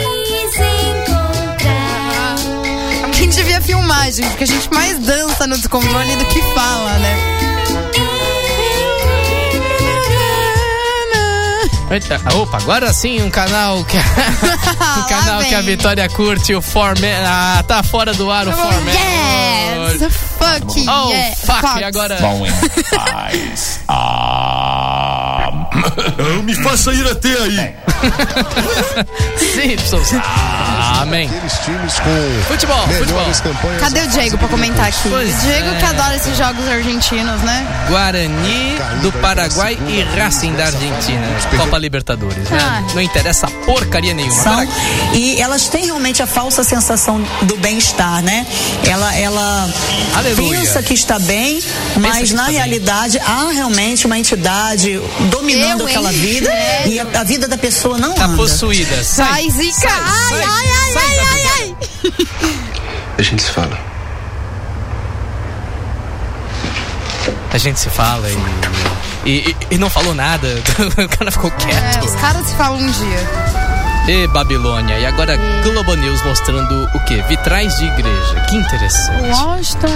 Alguém 3.05 3.29
devia 3.29 3.61
filmar, 3.61 4.11
gente, 4.11 4.29
porque 4.29 4.45
a 4.45 4.47
gente 4.47 4.73
mais 4.73 4.99
dança 4.99 5.47
no 5.47 5.57
descontrole 5.57 6.17
do 6.17 6.25
que 6.27 6.43
fala, 6.55 6.93
né? 6.99 7.17
Eita, 11.91 12.21
opa, 12.35 12.57
agora 12.59 12.93
sim 12.93 13.23
um 13.23 13.31
canal 13.31 13.85
que 13.85 13.97
um 14.99 15.03
canal 15.09 15.43
que 15.45 15.55
a. 15.55 15.61
Vitória 15.63 16.09
curte, 16.09 16.55
o 16.55 16.61
Foreman. 16.63 17.15
Ah, 17.27 17.65
tá 17.67 17.83
fora 17.83 18.13
do 18.15 18.31
ar 18.31 18.47
o 18.49 18.53
Foreman. 18.53 18.93
Yes! 18.95 20.03
Fuck 20.13 20.89
Oh, 20.89 21.11
yeah! 21.11 21.35
fuck, 21.37 21.61
Fox. 21.63 21.81
e 21.81 21.85
agora? 21.85 22.17
Bom 22.21 22.47
em 22.47 22.53
paz. 22.97 23.81
Ah, 23.89 25.04
me 26.45 26.55
faça 26.63 26.93
ir 26.93 27.07
até 27.07 27.29
aí. 27.29 27.75
Simpsons. 29.55 30.09
Ah, 30.15 31.03
amém. 31.03 31.29
Aqueles 31.29 31.59
times 31.65 31.95
com 32.01 32.53
Futebol, 32.53 32.89
futebol. 32.89 33.25
Cadê 33.81 34.01
o 34.03 34.09
Diego 34.09 34.39
pra 34.39 34.49
comentar 34.49 34.89
aqui? 34.89 35.09
Pois 35.09 35.35
o 35.35 35.39
Diego 35.41 35.69
é. 35.69 35.79
que 35.79 35.85
adora 35.85 36.17
esses 36.17 36.37
jogos 36.37 36.67
argentinos, 36.69 37.41
né? 37.43 37.67
Guarani 37.89 38.77
do 39.03 39.13
Paraguai 39.13 39.79
e 39.89 40.03
Racing 40.19 40.53
da 40.55 40.65
Argentina. 40.67 41.27
Copa 41.57 41.79
Libertadores, 41.79 42.49
né? 42.51 42.59
Ah. 42.61 42.83
Não 42.95 43.03
interessa 43.03 43.47
porcaria 43.67 44.15
nenhuma. 44.15 44.43
são 44.43 44.69
e 45.13 45.41
elas 45.41 45.69
têm 45.69 45.87
realmente 45.87 46.23
a 46.23 46.27
falsa 46.27 46.63
sensação 46.65 47.23
do 47.43 47.57
bem-estar, 47.57 48.23
né? 48.23 48.47
Ela, 48.89 49.15
ela 49.17 49.69
Aleluia. 50.15 50.61
pensa 50.61 50.83
que 50.83 50.95
está 50.95 51.19
bem, 51.19 51.63
mas 52.01 52.33
na 52.33 52.43
está 52.43 52.45
bem. 52.47 52.55
realidade 52.57 53.19
há 53.19 53.51
realmente 53.53 54.07
uma 54.07 54.19
entidade 54.19 55.01
dominando 55.65 55.81
Eu, 55.81 55.87
aquela 55.87 56.13
vida 56.13 56.51
É. 56.51 56.85
e 56.89 57.01
a, 57.01 57.07
a 57.21 57.25
vida 57.25 57.49
da 57.49 57.57
pessoa 57.59 57.99
não 57.99 58.15
tá 58.15 58.25
anda. 58.27 58.37
possuída. 58.37 59.03
Sai, 59.03 59.27
Sai, 59.43 59.51
Zica! 59.51 59.79
sai, 59.81 60.03
Ai, 60.03 60.29
sai, 60.29 60.45
ai, 60.45 60.69
ai, 60.69 60.93
sai 60.93 61.03
ai, 61.03 61.19
ai, 61.19 61.27
Vitória. 61.27 61.51
ai! 61.59 61.77
A 63.19 63.23
gente 63.23 63.43
se 63.43 63.51
fala. 63.51 63.79
A 67.53 67.59
gente 67.59 67.79
se 67.79 67.89
fala 67.91 68.29
e. 68.31 68.37
E, 69.27 69.31
e- 69.51 69.57
e 69.73 69.79
não 69.79 69.89
falou 69.89 70.15
nada. 70.15 70.47
o 71.03 71.17
cara 71.17 71.31
ficou 71.31 71.51
É, 71.51 71.65
quieto. 71.65 72.05
os 72.05 72.15
caras 72.17 72.47
se 72.47 72.55
falam 72.57 72.79
um 72.79 72.91
dia. 72.91 73.64
E 74.07 74.27
Babilônia. 74.29 74.99
E 74.99 75.07
agora 75.07 75.37
Globo 75.63 75.95
News 75.95 76.23
mostrando 76.25 76.89
o 76.95 77.01
quê? 77.05 77.23
Vitrais 77.27 77.75
de 77.79 77.87
igreja. 77.87 78.41
Que 78.49 78.57
interessante. 78.57 79.29
Washington. 79.31 79.89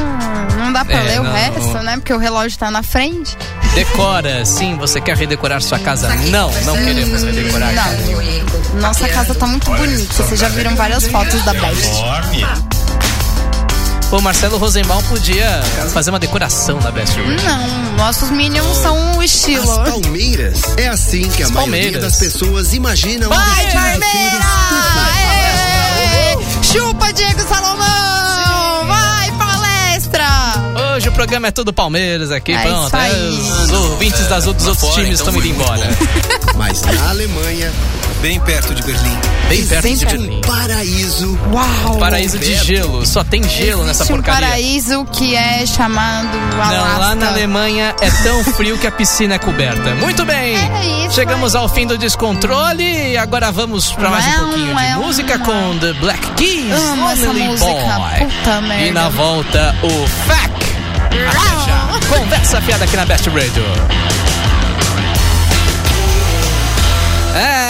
Não 0.59 0.73
dá 0.73 0.85
pra 0.85 0.97
É, 0.97 1.03
ler 1.03 1.21
não. 1.21 1.31
o 1.31 1.35
resto, 1.35 1.79
né? 1.85 1.97
Porque 1.97 2.13
o 2.15 2.19
relógio 2.19 2.59
tá 2.59 2.71
na 2.71 2.83
frente. 2.83 3.37
Decora, 3.75 4.45
sim, 4.47 4.77
você 4.77 5.01
quer 5.01 5.17
redecorar 5.17 5.61
sua 5.61 5.79
casa? 5.79 6.09
Não, 6.31 6.51
não 6.65 6.75
queremos 6.77 7.23
redecorar. 7.23 7.71
Não. 7.75 8.81
Nossa 8.81 9.07
casa 9.09 9.35
tá 9.35 9.47
muito 9.47 9.71
bonita. 9.71 10.15
Vocês 10.15 10.41
já 10.41 10.49
viram 10.49 10.75
várias 10.75 11.07
fotos 11.07 11.45
da 11.45 11.53
Best. 11.53 12.68
O 14.11 14.23
Marcelo 14.23 14.57
Rosenbaum 14.57 15.03
podia 15.03 15.61
fazer 15.93 16.09
uma 16.11 16.19
decoração 16.19 16.79
da 16.79 16.91
Best 16.91 17.15
Ray. 17.21 17.37
Não, 17.45 17.93
nossos 17.97 18.31
Minions 18.31 18.77
são 18.79 19.19
o 19.19 19.23
estilo. 19.23 19.71
As 19.83 19.91
Palmeiras. 19.91 20.63
É 20.79 20.89
assim 20.89 21.29
que 21.29 21.43
a 21.43 21.47
As 21.47 21.51
maioria 21.53 21.83
Palmeiras. 21.93 22.03
das 22.03 22.17
pessoas 22.19 22.73
imaginam. 22.73 23.29
Vai, 23.29 23.67
um 23.67 23.73
Palmeiras! 23.73 24.47
Ê! 26.01 26.65
Chupa, 26.65 27.13
Diego 27.13 27.43
Salomão! 27.47 28.08
Hoje 30.99 31.09
o 31.11 31.13
programa 31.13 31.47
é 31.47 31.51
todo 31.53 31.73
Palmeiras 31.73 32.33
aqui, 32.33 32.51
É 32.51 32.61
pronto. 32.61 32.97
é, 32.97 32.99
aí. 32.99 33.39
os 33.63 33.71
ouvintes 33.71 34.27
das, 34.27 34.47
dos 34.47 34.67
outros 34.67 34.81
fora, 34.81 34.95
times 35.05 35.21
então 35.21 35.33
estão 35.33 35.47
indo 35.47 35.55
embora. 35.55 35.89
Mas 36.59 36.83
na 36.83 37.11
Alemanha, 37.11 37.73
Bem 38.21 38.41
perto 38.41 38.75
de 38.75 38.83
Berlim. 38.83 39.17
Bem 39.49 39.65
perto 39.65 39.89
de. 39.89 40.05
Berlim. 40.07 40.39
um 40.39 40.41
paraíso. 40.41 41.39
Uau! 41.53 41.99
Paraíso 42.01 42.37
de 42.37 42.53
gelo, 42.53 43.07
só 43.07 43.23
tem 43.23 43.49
gelo 43.49 43.85
nessa 43.85 44.03
Existe 44.03 44.13
um 44.13 44.17
porcaria. 44.17 44.49
paraíso 44.49 45.05
que 45.13 45.37
é 45.37 45.65
chamado 45.65 46.37
Alasca. 46.57 46.77
Não, 46.77 46.99
lá 46.99 47.15
na 47.15 47.29
Alemanha 47.29 47.95
é 48.01 48.11
tão 48.25 48.43
frio 48.43 48.77
que 48.77 48.89
a 48.89 48.91
piscina 48.91 49.35
é 49.35 49.39
coberta. 49.39 49.95
Muito 49.95 50.25
bem! 50.25 50.57
É 50.57 51.07
isso 51.07 51.15
Chegamos 51.15 51.55
ao 51.55 51.69
fim 51.69 51.87
do 51.87 51.97
descontrole 51.97 52.83
e 53.13 53.17
agora 53.17 53.53
vamos 53.53 53.93
pra 53.93 54.11
mais 54.11 54.27
um 54.27 54.47
pouquinho 54.47 54.75
de 54.77 54.95
música 54.97 55.39
com 55.39 55.79
The 55.79 55.93
Black 55.93 56.29
Keys, 56.33 56.73
Amo 56.73 57.09
essa 57.11 57.27
Lonely 57.29 57.45
música, 57.51 57.71
Boy. 57.71 58.19
puta 58.27 58.61
merda. 58.63 58.85
E 58.85 58.91
na 58.91 59.09
volta 59.11 59.77
o 59.85 60.09
FAC. 60.27 60.88
Conversa 62.09 62.61
fiada 62.63 62.85
aqui 62.85 62.97
na 62.97 63.05
Best 63.05 63.27
Radio. 63.29 64.28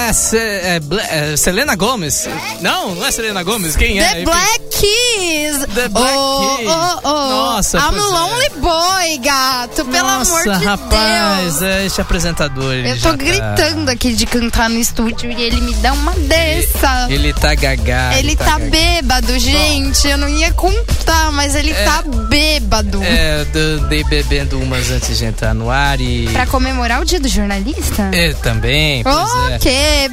É, 0.08 0.12
Ce- 0.14 0.36
é, 0.38 0.80
é, 1.10 1.36
Selena 1.36 1.74
Gomes. 1.76 2.26
Não, 2.62 2.94
não 2.94 3.04
é 3.06 3.10
Selena 3.10 3.42
Gomes. 3.42 3.76
Quem 3.76 3.98
é? 4.00 4.14
The 4.14 4.22
Black 4.24 4.60
Keys! 4.70 5.58
The 5.74 5.88
Black 5.88 6.14
oh, 6.16 6.56
Keys. 6.56 6.68
Oh, 6.70 7.00
oh. 7.04 7.28
Nossa, 7.28 7.78
I'm 7.78 7.88
pois 7.90 8.02
é. 8.02 8.06
Lonely 8.06 8.50
Boy, 8.56 9.18
gato! 9.18 9.84
Pelo 9.84 10.08
Nossa, 10.08 10.40
amor 10.50 10.58
de 10.58 10.64
rapaz, 10.64 11.58
Deus! 11.58 11.62
é 11.62 11.84
este 11.84 12.00
apresentador. 12.00 12.72
ele 12.72 12.90
Eu 12.92 12.96
tô 13.00 13.10
tá- 13.10 13.16
gritando 13.16 13.90
aqui 13.90 14.14
de 14.14 14.24
cantar 14.24 14.70
no 14.70 14.78
estúdio 14.78 15.30
e 15.30 15.42
ele 15.42 15.60
me 15.60 15.74
dá 15.74 15.92
uma 15.92 16.12
dessa. 16.12 17.06
Ele 17.10 17.32
tá 17.34 17.54
gagá. 17.54 18.16
Ele 18.18 18.34
tá 18.34 18.44
gagá. 18.58 18.70
bêbado, 18.70 19.38
gente. 19.38 20.08
Eu 20.08 20.16
não 20.16 20.28
ia 20.28 20.50
contar, 20.54 21.30
mas 21.32 21.54
ele 21.54 21.70
É. 21.72 21.84
tá 21.84 22.02
bêbado. 22.02 23.02
É, 23.02 23.46
eu 23.54 23.80
dei 23.88 24.02
bebendo 24.04 24.58
umas 24.58 24.90
antes 24.90 25.18
de 25.18 25.26
entrar 25.26 25.52
no 25.54 25.68
ar 25.70 26.00
e. 26.00 26.28
Pra 26.32 26.46
comemorar 26.46 27.02
o 27.02 27.04
dia 27.04 27.20
do 27.20 27.28
jornalista? 27.28 28.08
É, 28.14 28.32
também, 28.34 29.02
pois 29.02 29.50
é. 29.52 29.58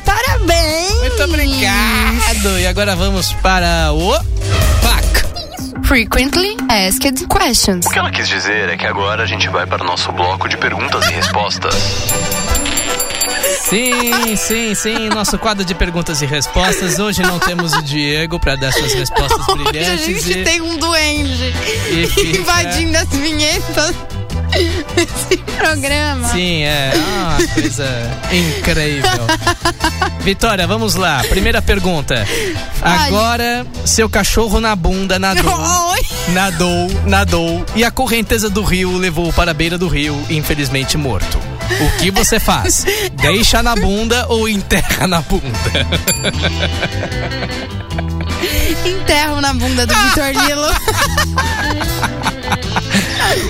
Parabéns! 0.06 1.00
Muito 1.00 1.24
obrigado! 1.24 2.60
E 2.60 2.66
agora 2.68 2.96
vamos 2.96 3.34
para 3.34 3.92
o. 3.94 4.14
FAC. 4.82 5.86
Frequently 5.86 6.56
Asked 6.70 7.28
Questions. 7.28 7.86
O 7.86 7.90
que 7.90 8.00
ela 8.00 8.10
quis 8.12 8.28
dizer 8.28 8.70
é 8.70 8.78
que 8.78 8.86
agora 8.88 9.24
a 9.24 9.26
gente 9.26 9.48
vai 9.50 9.66
para 9.68 9.84
o 9.84 9.86
nosso 9.86 10.12
bloco 10.12 10.48
de 10.50 10.58
perguntas 10.58 11.06
e 11.08 11.12
respostas. 11.14 11.76
Sim, 13.70 14.36
sim, 14.36 14.76
sim. 14.76 15.10
Nosso 15.10 15.38
quadro 15.40 15.66
de 15.66 15.74
perguntas 15.74 16.22
e 16.22 16.26
respostas. 16.26 17.00
Hoje 17.00 17.22
não 17.24 17.40
temos 17.40 17.74
o 17.74 17.82
Diego 17.82 18.40
para 18.40 18.56
dar 18.56 18.72
suas 18.72 18.94
respostas 18.94 19.40
Hoje 19.50 19.62
a 19.62 19.72
brilhantes. 19.72 20.06
gente 20.24 20.40
e- 20.40 20.44
tem 20.44 20.62
um 20.62 20.78
duende 20.78 21.54
e 21.92 22.08
fica- 22.08 22.38
invadindo 22.40 22.98
as 22.98 23.10
vinhetas. 23.10 23.96
Esse 24.56 25.38
programa. 25.38 26.28
Sim, 26.30 26.64
é 26.64 26.92
uma 26.96 27.48
coisa 27.54 27.86
incrível. 28.32 29.28
Vitória, 30.22 30.66
vamos 30.66 30.96
lá. 30.96 31.24
Primeira 31.30 31.62
pergunta. 31.62 32.26
Agora, 32.82 33.66
seu 33.86 34.10
cachorro 34.10 34.60
na 34.60 34.76
bunda 34.76 35.20
nadou. 35.20 35.46
Nadou, 36.30 36.88
nadou 37.06 37.64
e 37.76 37.84
a 37.84 37.92
correnteza 37.92 38.50
do 38.50 38.64
rio 38.64 38.98
levou 38.98 39.32
para 39.32 39.52
a 39.52 39.54
beira 39.54 39.78
do 39.78 39.88
rio, 39.88 40.20
infelizmente 40.30 40.98
morto. 40.98 41.38
O 41.80 41.98
que 42.00 42.10
você 42.10 42.40
faz? 42.40 42.84
Deixa 43.14 43.62
na 43.62 43.76
bunda 43.76 44.26
ou 44.28 44.50
enterra 44.50 45.06
na 45.08 45.22
bunda? 45.22 45.46
Enterro 48.86 49.40
na 49.42 49.54
bunda 49.54 49.86
do 49.86 49.94
Vitor 49.94 50.32
Lilo. 50.46 50.68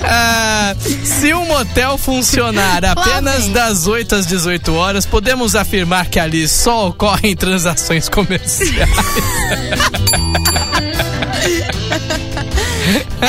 Ah, 0.04 0.74
se 1.04 1.32
um 1.34 1.46
motel 1.46 1.98
funcionar 1.98 2.84
apenas 2.84 3.48
das 3.48 3.86
8 3.86 4.14
às 4.14 4.26
18 4.26 4.74
horas, 4.74 5.06
podemos 5.06 5.54
afirmar 5.54 6.08
que 6.08 6.18
ali 6.18 6.48
só 6.48 6.88
ocorrem 6.88 7.36
transações 7.36 8.08
comerciais. 8.08 8.90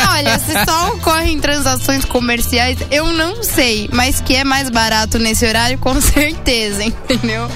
Olha, 0.10 0.38
se 0.40 0.54
só 0.66 0.94
ocorrem 0.94 1.40
transações 1.40 2.06
comerciais, 2.06 2.78
eu 2.92 3.12
não 3.14 3.44
sei. 3.44 3.90
Mas 3.92 4.22
que 4.22 4.36
é 4.36 4.44
mais 4.44 4.70
barato 4.70 5.18
nesse 5.18 5.46
horário, 5.46 5.78
com 5.78 6.00
certeza, 6.02 6.84
entendeu? 6.84 7.50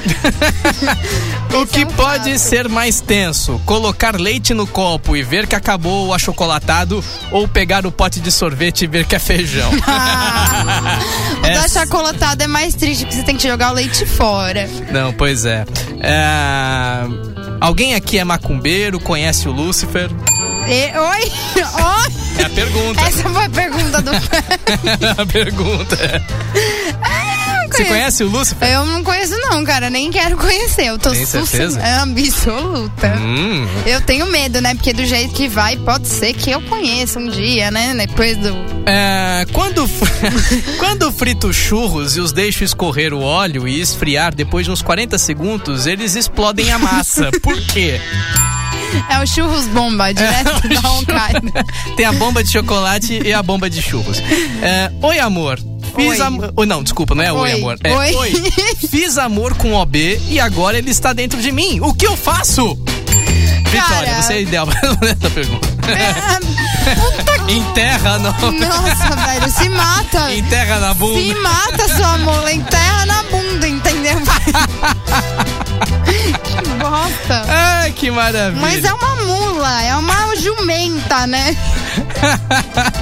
O 1.53 1.65
que 1.67 1.81
é 1.81 1.85
pode 1.85 2.39
ser 2.39 2.67
mais 2.69 3.01
tenso? 3.01 3.59
Colocar 3.65 4.15
leite 4.19 4.53
no 4.53 4.65
copo 4.65 5.15
e 5.17 5.21
ver 5.23 5.45
que 5.47 5.55
acabou 5.55 6.07
o 6.07 6.13
achocolatado 6.13 7.03
ou 7.31 7.47
pegar 7.47 7.85
o 7.85 7.91
pote 7.91 8.19
de 8.19 8.31
sorvete 8.31 8.83
e 8.83 8.87
ver 8.87 9.05
que 9.05 9.15
é 9.15 9.19
feijão? 9.19 9.69
O 11.37 11.41
da 11.41 11.49
Essa- 11.49 11.81
chocolatada 11.81 12.43
é 12.43 12.47
mais 12.47 12.73
triste, 12.75 13.03
porque 13.05 13.15
você 13.17 13.23
tem 13.23 13.35
que 13.35 13.47
jogar 13.47 13.71
o 13.71 13.73
leite 13.73 14.05
fora. 14.05 14.69
Não, 14.91 15.11
pois 15.13 15.45
é. 15.45 15.65
É, 15.99 17.03
Alguém 17.59 17.93
aqui 17.95 18.17
é 18.17 18.23
macumbeiro, 18.23 18.99
conhece 18.99 19.47
o 19.47 19.51
Lúcifer? 19.51 20.09
E- 20.67 20.97
Oi? 20.97 21.31
Oi? 21.61 22.11
É 22.39 22.43
a 22.45 22.49
pergunta. 22.49 23.01
Essa 23.01 23.29
foi 23.29 23.45
a 23.45 23.49
pergunta 23.49 24.01
do. 24.01 24.11
a 25.21 25.25
pergunta. 25.25 25.97
Você 27.81 27.85
conhece 27.85 28.23
o 28.23 28.27
Lúcifer? 28.27 28.69
Eu 28.69 28.85
não 28.85 29.03
conheço, 29.03 29.37
não, 29.37 29.63
cara. 29.63 29.89
Nem 29.89 30.11
quero 30.11 30.37
conhecer. 30.37 30.85
Eu 30.85 30.99
tô 30.99 31.11
Tem 31.11 31.25
certeza? 31.25 31.79
É 31.79 31.99
absoluta. 31.99 33.15
Hum. 33.17 33.67
Eu 33.85 34.01
tenho 34.01 34.25
medo, 34.27 34.61
né? 34.61 34.73
Porque 34.73 34.93
do 34.93 35.05
jeito 35.05 35.33
que 35.33 35.47
vai, 35.47 35.77
pode 35.77 36.07
ser 36.07 36.33
que 36.33 36.51
eu 36.51 36.61
conheça 36.61 37.19
um 37.19 37.29
dia, 37.29 37.71
né? 37.71 37.93
Depois 37.95 38.37
do. 38.37 38.49
É, 38.85 39.45
quando, 39.51 39.89
quando 40.79 41.11
frito 41.11 41.53
churros 41.53 42.15
e 42.15 42.21
os 42.21 42.31
deixo 42.31 42.63
escorrer 42.63 43.13
o 43.13 43.21
óleo 43.21 43.67
e 43.67 43.79
esfriar 43.79 44.33
depois 44.33 44.65
de 44.65 44.71
uns 44.71 44.81
40 44.81 45.17
segundos, 45.17 45.85
eles 45.87 46.15
explodem 46.15 46.71
a 46.71 46.79
massa. 46.79 47.29
Por 47.41 47.59
quê? 47.67 47.99
É 49.09 49.19
o 49.19 49.25
churros 49.25 49.67
bomba, 49.67 50.13
direto 50.13 50.67
da 50.67 50.87
Al-Qaeda. 50.87 51.65
Tem 51.95 52.05
a 52.05 52.11
bomba 52.11 52.43
de 52.43 52.51
chocolate 52.51 53.21
e 53.23 53.31
a 53.31 53.41
bomba 53.41 53.69
de 53.69 53.81
churros. 53.81 54.19
É, 54.61 54.91
oi, 55.01 55.19
amor. 55.19 55.70
Fiz 55.95 56.19
Oi. 56.19 56.21
amor. 56.21 56.53
Oh, 56.55 56.65
não, 56.65 56.83
desculpa, 56.83 57.13
não 57.15 57.23
é 57.23 57.31
oi, 57.31 57.41
Oi. 57.41 57.51
amor. 57.59 57.77
É, 57.83 57.93
Oi. 57.93 58.33
Fiz 58.89 59.17
amor 59.17 59.53
com 59.55 59.73
OB 59.73 60.19
e 60.29 60.39
agora 60.39 60.77
ele 60.77 60.91
está 60.91 61.13
dentro 61.13 61.39
de 61.41 61.51
mim. 61.51 61.79
O 61.81 61.93
que 61.93 62.05
eu 62.07 62.15
faço? 62.17 62.77
Vitória, 63.69 64.21
você 64.21 64.33
é 64.33 64.41
ideal 64.41 64.65
responder 64.65 65.11
essa 65.19 65.29
pergunta. 65.29 65.67
Enterra, 67.47 68.17
não. 68.19 68.31
Nossa, 68.31 69.15
velho, 69.15 69.51
se 69.51 69.69
mata. 69.69 70.33
Enterra 70.33 70.79
na 70.79 70.93
bunda. 70.93 71.19
Se 71.19 71.33
mata, 71.35 71.87
sua 71.95 72.17
mula, 72.17 72.51
enterra 72.51 73.05
na 73.05 73.23
bunda, 73.23 73.67
entendeu? 73.67 74.17
que 76.51 76.69
bosta. 76.75 77.43
Ai, 77.47 77.91
que 77.91 78.11
maravilha. 78.11 78.61
Mas 78.61 78.83
é 78.83 78.93
uma 78.93 79.15
mula, 79.15 79.81
é 79.83 79.95
uma 79.95 80.35
jumenta, 80.35 81.25
né? 81.27 81.55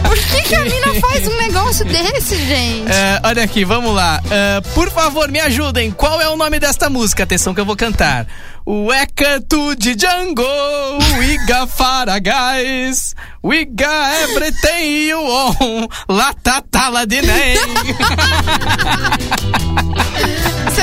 Por 0.03 0.17
que, 0.17 0.41
que 0.43 0.55
a 0.55 0.63
mina 0.63 0.93
faz 0.99 1.27
um 1.27 1.37
negócio 1.37 1.85
desse, 1.85 2.35
gente? 2.37 2.91
É, 2.91 3.19
olha 3.23 3.43
aqui, 3.43 3.63
vamos 3.65 3.93
lá. 3.93 4.21
É, 4.29 4.61
por 4.73 4.89
favor, 4.91 5.29
me 5.29 5.39
ajudem. 5.39 5.91
Qual 5.91 6.21
é 6.21 6.29
o 6.29 6.35
nome 6.35 6.59
desta 6.59 6.89
música? 6.89 7.23
Atenção 7.23 7.53
que 7.53 7.61
eu 7.61 7.65
vou 7.65 7.75
cantar. 7.75 8.27
Weka 8.65 9.41
to 9.49 9.75
the 9.77 9.95
jungle, 9.97 10.99
we 11.17 11.37
got 11.47 11.69
fara 11.71 12.19
guys, 12.19 13.15
we 13.43 13.65
got 13.65 14.13
everything 14.29 15.07
you 15.07 15.19
want, 15.19 15.89
latatala 16.07 17.07
de 17.07 17.21
nem. 17.21 17.57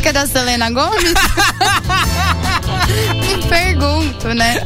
Música 0.00 0.08
é 0.08 0.12
da 0.14 0.26
Selena 0.26 0.70
Gomes? 0.70 1.12
Me 3.20 3.46
pergunto, 3.48 4.28
né? 4.28 4.64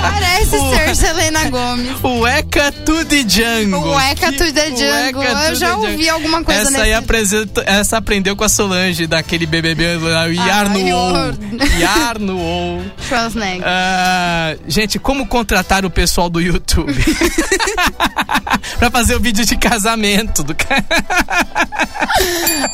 Parece 0.00 0.56
ser 0.70 0.94
Selena 0.94 1.50
Gomes. 1.50 1.96
Weka 2.00 2.70
to 2.70 3.04
the 3.04 3.24
jungle. 3.26 3.92
Weka 3.96 4.30
to 4.30 4.52
the 4.52 4.70
jungle. 4.70 5.20
Weka 5.20 5.48
Eu 5.48 5.54
já 5.56 5.76
ouvi 5.76 6.08
alguma 6.08 6.44
coisa 6.44 6.60
essa 6.60 6.70
nesse... 6.70 6.84
aí 6.84 6.94
apresenta, 6.94 7.64
essa 7.66 7.96
aprendeu 7.96 8.36
com 8.36 8.44
a 8.44 8.48
Solange 8.48 9.08
daquele 9.08 9.46
BBB 9.46 9.96
lá, 9.96 10.26
o 10.26 10.32
Yarno 10.32 10.76
Ai, 10.76 10.92
ou. 10.92 11.00
horror. 11.00 11.34
Yarno 11.80 12.38
ou. 12.38 12.82
Schwarzenegger. 13.08 13.64
Ah, 13.66 14.54
gente, 14.68 15.00
como 15.00 15.26
contratar 15.26 15.84
o 15.84 15.90
pessoal 15.90 16.30
do 16.30 16.40
YouTube? 16.40 16.94
pra 18.78 18.90
fazer 18.90 19.14
o 19.16 19.20
vídeo 19.20 19.44
de 19.44 19.56
casamento 19.56 20.42
do 20.42 20.54
cara. 20.54 20.84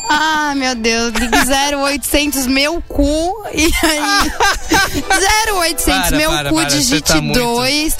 Ah, 0.09 0.53
meu 0.55 0.75
Deus. 0.75 1.13
Ligue 1.13 1.37
0800 1.37 2.45
meu 2.47 2.81
cu. 2.87 3.33
E 3.53 3.65
aí? 3.83 4.31
0800 5.55 5.83
Para, 5.85 6.17
meu 6.17 6.29
para, 6.29 6.49
cu, 6.49 6.55
para, 6.55 6.65
digite 6.69 7.01
tá 7.13 7.21
muito- 7.21 7.39
2. 7.39 7.97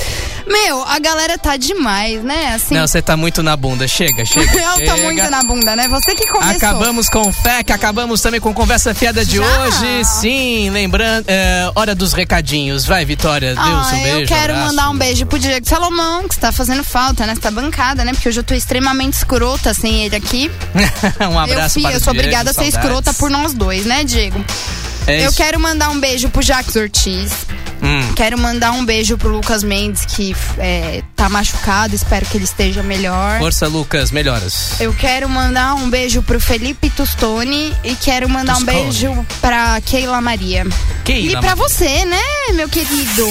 Meu, 0.50 0.84
a 0.84 0.98
galera 1.00 1.38
tá 1.38 1.56
demais, 1.58 2.24
né? 2.24 2.54
Assim, 2.56 2.74
Não, 2.74 2.88
você 2.88 3.02
tá 3.02 3.16
muito 3.16 3.44
na 3.44 3.56
bunda. 3.56 3.88
Chega, 3.88 4.26
chega. 4.26 4.52
eu 4.52 4.76
chega. 4.78 4.92
tô 4.96 5.02
muito 5.04 5.30
na 5.30 5.44
bunda, 5.44 5.76
né? 5.76 5.88
Você 5.88 6.16
que 6.16 6.26
começou. 6.28 6.56
Acabamos 6.56 7.08
com 7.08 7.22
o 7.30 7.32
FEC, 7.32 7.72
acabamos 7.72 8.20
também 8.22 8.40
com 8.42 8.54
conversa 8.54 8.94
fiada 8.96 9.24
de 9.24 9.38
Já? 9.38 9.44
hoje. 9.44 10.06
Sim, 10.06 10.70
lembrando, 10.72 11.26
é, 11.28 11.70
hora 11.76 11.94
dos 11.94 12.14
recadinhos. 12.14 12.86
Vai, 12.86 13.06
Vitória, 13.06 13.54
Deus, 13.54 13.68
Ah, 13.68 13.92
um 13.94 14.02
beijo. 14.02 14.20
eu 14.22 14.28
quero 14.28 14.54
abraço. 14.54 14.70
mandar 14.76 14.90
um 14.90 14.98
beijo 14.98 15.26
pro 15.28 15.38
Diego 15.40 15.68
Salomão, 15.68 16.28
que 16.28 16.34
está 16.34 16.52
fazendo 16.52 16.84
falta 16.84 17.26
nessa 17.26 17.52
bancada, 17.52 18.04
né? 18.04 18.12
Porque 18.14 18.30
hoje 18.30 18.40
eu 18.40 18.44
tô 18.44 18.54
extremamente 18.56 19.14
escrota 19.14 19.74
sem 19.74 20.04
ele 20.06 20.16
aqui. 20.16 20.50
um 21.32 21.38
abraço 21.40 21.78
eu, 21.78 21.82
fi- 21.82 21.88
para 21.88 21.94
eu 21.96 22.00
sou 22.00 22.12
obrigada 22.14 22.50
a 22.50 22.54
ser 22.54 22.72
saudades. 22.72 22.80
escrota 22.86 23.14
por 23.14 23.30
nós 23.30 23.54
dois, 23.54 23.86
né, 23.86 24.04
Diego? 24.04 24.44
É 25.10 25.26
eu 25.26 25.34
quero 25.34 25.60
mandar 25.60 25.90
um 25.90 26.00
beijo 26.00 26.30
pro 26.30 26.42
Jacques 26.42 26.76
Ortiz. 26.76 27.32
Hum. 27.82 28.14
Quero 28.14 28.38
mandar 28.38 28.72
um 28.72 28.86
beijo 28.86 29.18
pro 29.18 29.30
Lucas 29.30 29.64
Mendes, 29.64 30.06
que 30.06 30.36
é, 30.58 31.02
tá 31.16 31.30
machucado. 31.30 31.96
Espero 31.96 32.26
que 32.26 32.38
ele 32.38 32.44
esteja 32.44 32.84
melhor. 32.84 33.40
Força, 33.40 33.68
Lucas, 33.68 34.12
melhoras. 34.12 34.80
Eu 34.80 34.94
quero 34.94 35.30
mandar 35.30 35.76
um 35.76 35.90
beijo 35.90 36.22
pro 36.22 36.40
Felipe 36.40 36.90
Tustoni 36.90 37.74
e 37.84 37.96
quero 37.96 38.30
mandar 38.30 38.58
um 38.58 38.64
beijo 38.64 39.26
pra 39.42 39.80
Keila 39.82 40.22
Maria. 40.22 40.66
Keila 41.04 41.40
e 41.40 41.42
pra 41.42 41.56
você, 41.56 42.06
né, 42.06 42.22
meu 42.54 42.68
querido? 42.70 43.28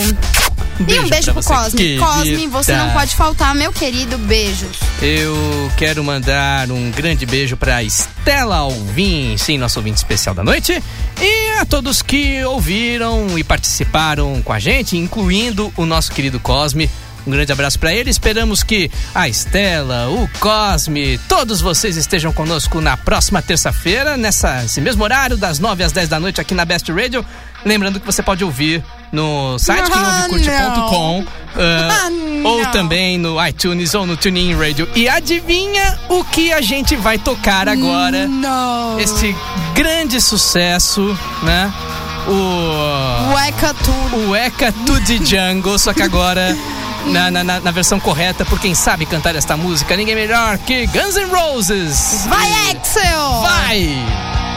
E 0.81 0.85
beijo 0.85 1.03
um 1.03 1.09
beijo 1.09 1.25
pra 1.25 1.35
pro 1.35 1.43
você, 1.43 1.55
Cosme. 1.55 1.79
querida. 1.79 2.07
Cosme, 2.07 2.47
você 2.49 2.77
não 2.77 2.91
pode 2.91 3.17
faltar, 3.17 3.55
meu 3.55 3.73
querido. 3.73 4.17
Beijos. 4.19 4.79
Eu 5.03 5.37
quero 5.77 6.03
mandar 6.05 6.71
um 6.71 6.91
grande 6.91 7.27
beijo 7.27 7.57
para 7.57 7.83
Estela 7.83 8.57
Alvim, 8.57 9.37
sim, 9.37 9.59
nosso 9.59 9.79
ouvinte 9.79 9.97
especial 9.99 10.35
da 10.35 10.45
noite, 10.45 10.83
e 11.21 11.51
a 11.59 11.65
todos 11.65 12.03
que 12.03 12.45
ouviram 12.45 13.39
e 13.39 13.45
participaram 13.45 14.41
com 14.43 14.53
a 14.53 14.59
gente, 14.59 14.97
incluindo 14.97 15.73
o 15.77 15.85
nosso 15.85 16.13
querido 16.13 16.39
Cosme. 16.41 16.91
Um 17.27 17.31
grande 17.31 17.53
abraço 17.53 17.79
para 17.79 17.93
ele. 17.93 18.09
Esperamos 18.09 18.63
que 18.63 18.91
a 19.15 19.29
Estela, 19.29 20.09
o 20.09 20.29
Cosme, 20.41 21.19
todos 21.29 21.61
vocês 21.61 21.97
estejam 21.97 22.33
conosco 22.33 22.81
na 22.81 22.97
próxima 22.97 23.43
terça-feira, 23.43 24.17
nessa 24.17 24.65
esse 24.65 24.81
mesmo 24.81 25.05
horário, 25.05 25.37
das 25.37 25.59
9 25.59 25.85
às 25.85 25.93
10 25.93 26.09
da 26.09 26.19
noite 26.19 26.41
aqui 26.41 26.55
na 26.55 26.65
Best 26.65 26.91
Radio. 26.91 27.25
Lembrando 27.65 28.01
que 28.01 28.07
você 28.07 28.23
pode 28.23 28.43
ouvir 28.45 28.83
no 29.13 29.59
site 29.59 29.91
Ah, 29.93 30.27
quemouvecurte.com 30.29 31.25
Ah, 31.57 32.09
ou 32.45 32.63
não. 32.63 32.71
também 32.71 33.19
no 33.19 33.45
iTunes 33.45 33.95
ou 33.95 34.07
no 34.07 34.17
TuneIn 34.17 34.55
Radio. 34.57 34.89
E 34.95 35.09
adivinha 35.09 35.99
o 36.09 36.23
que 36.25 36.53
a 36.53 36.61
gente 36.61 36.95
vai 36.97 37.19
tocar 37.19 37.69
agora? 37.69 38.27
Não. 38.29 38.99
Este 39.01 39.35
grande 39.75 40.21
sucesso, 40.21 41.19
né? 41.43 41.73
O. 42.29 43.35
Weka 43.35 43.75
tudo. 43.75 44.29
O 44.29 44.37
Eka 44.37 44.73
the 44.73 45.25
Jungle, 45.25 45.79
só 45.79 45.93
que 45.93 46.03
agora. 46.03 46.57
Na, 47.07 47.31
na, 47.31 47.43
na- 47.45 47.61
na 47.61 47.71
versão 47.71 47.99
correta, 47.99 48.45
por 48.45 48.59
quem 48.61 48.75
sabe 48.75 49.07
cantar 49.07 49.35
esta 49.35 49.57
música, 49.57 49.97
ninguém 49.97 50.15
melhor 50.17 50.59
que 50.59 50.85
Guns 50.89 51.15
N' 51.17 51.31
Roses. 51.31 52.27
Vai, 52.29 52.53
Axel! 52.71 53.41
Vai! 53.41 54.48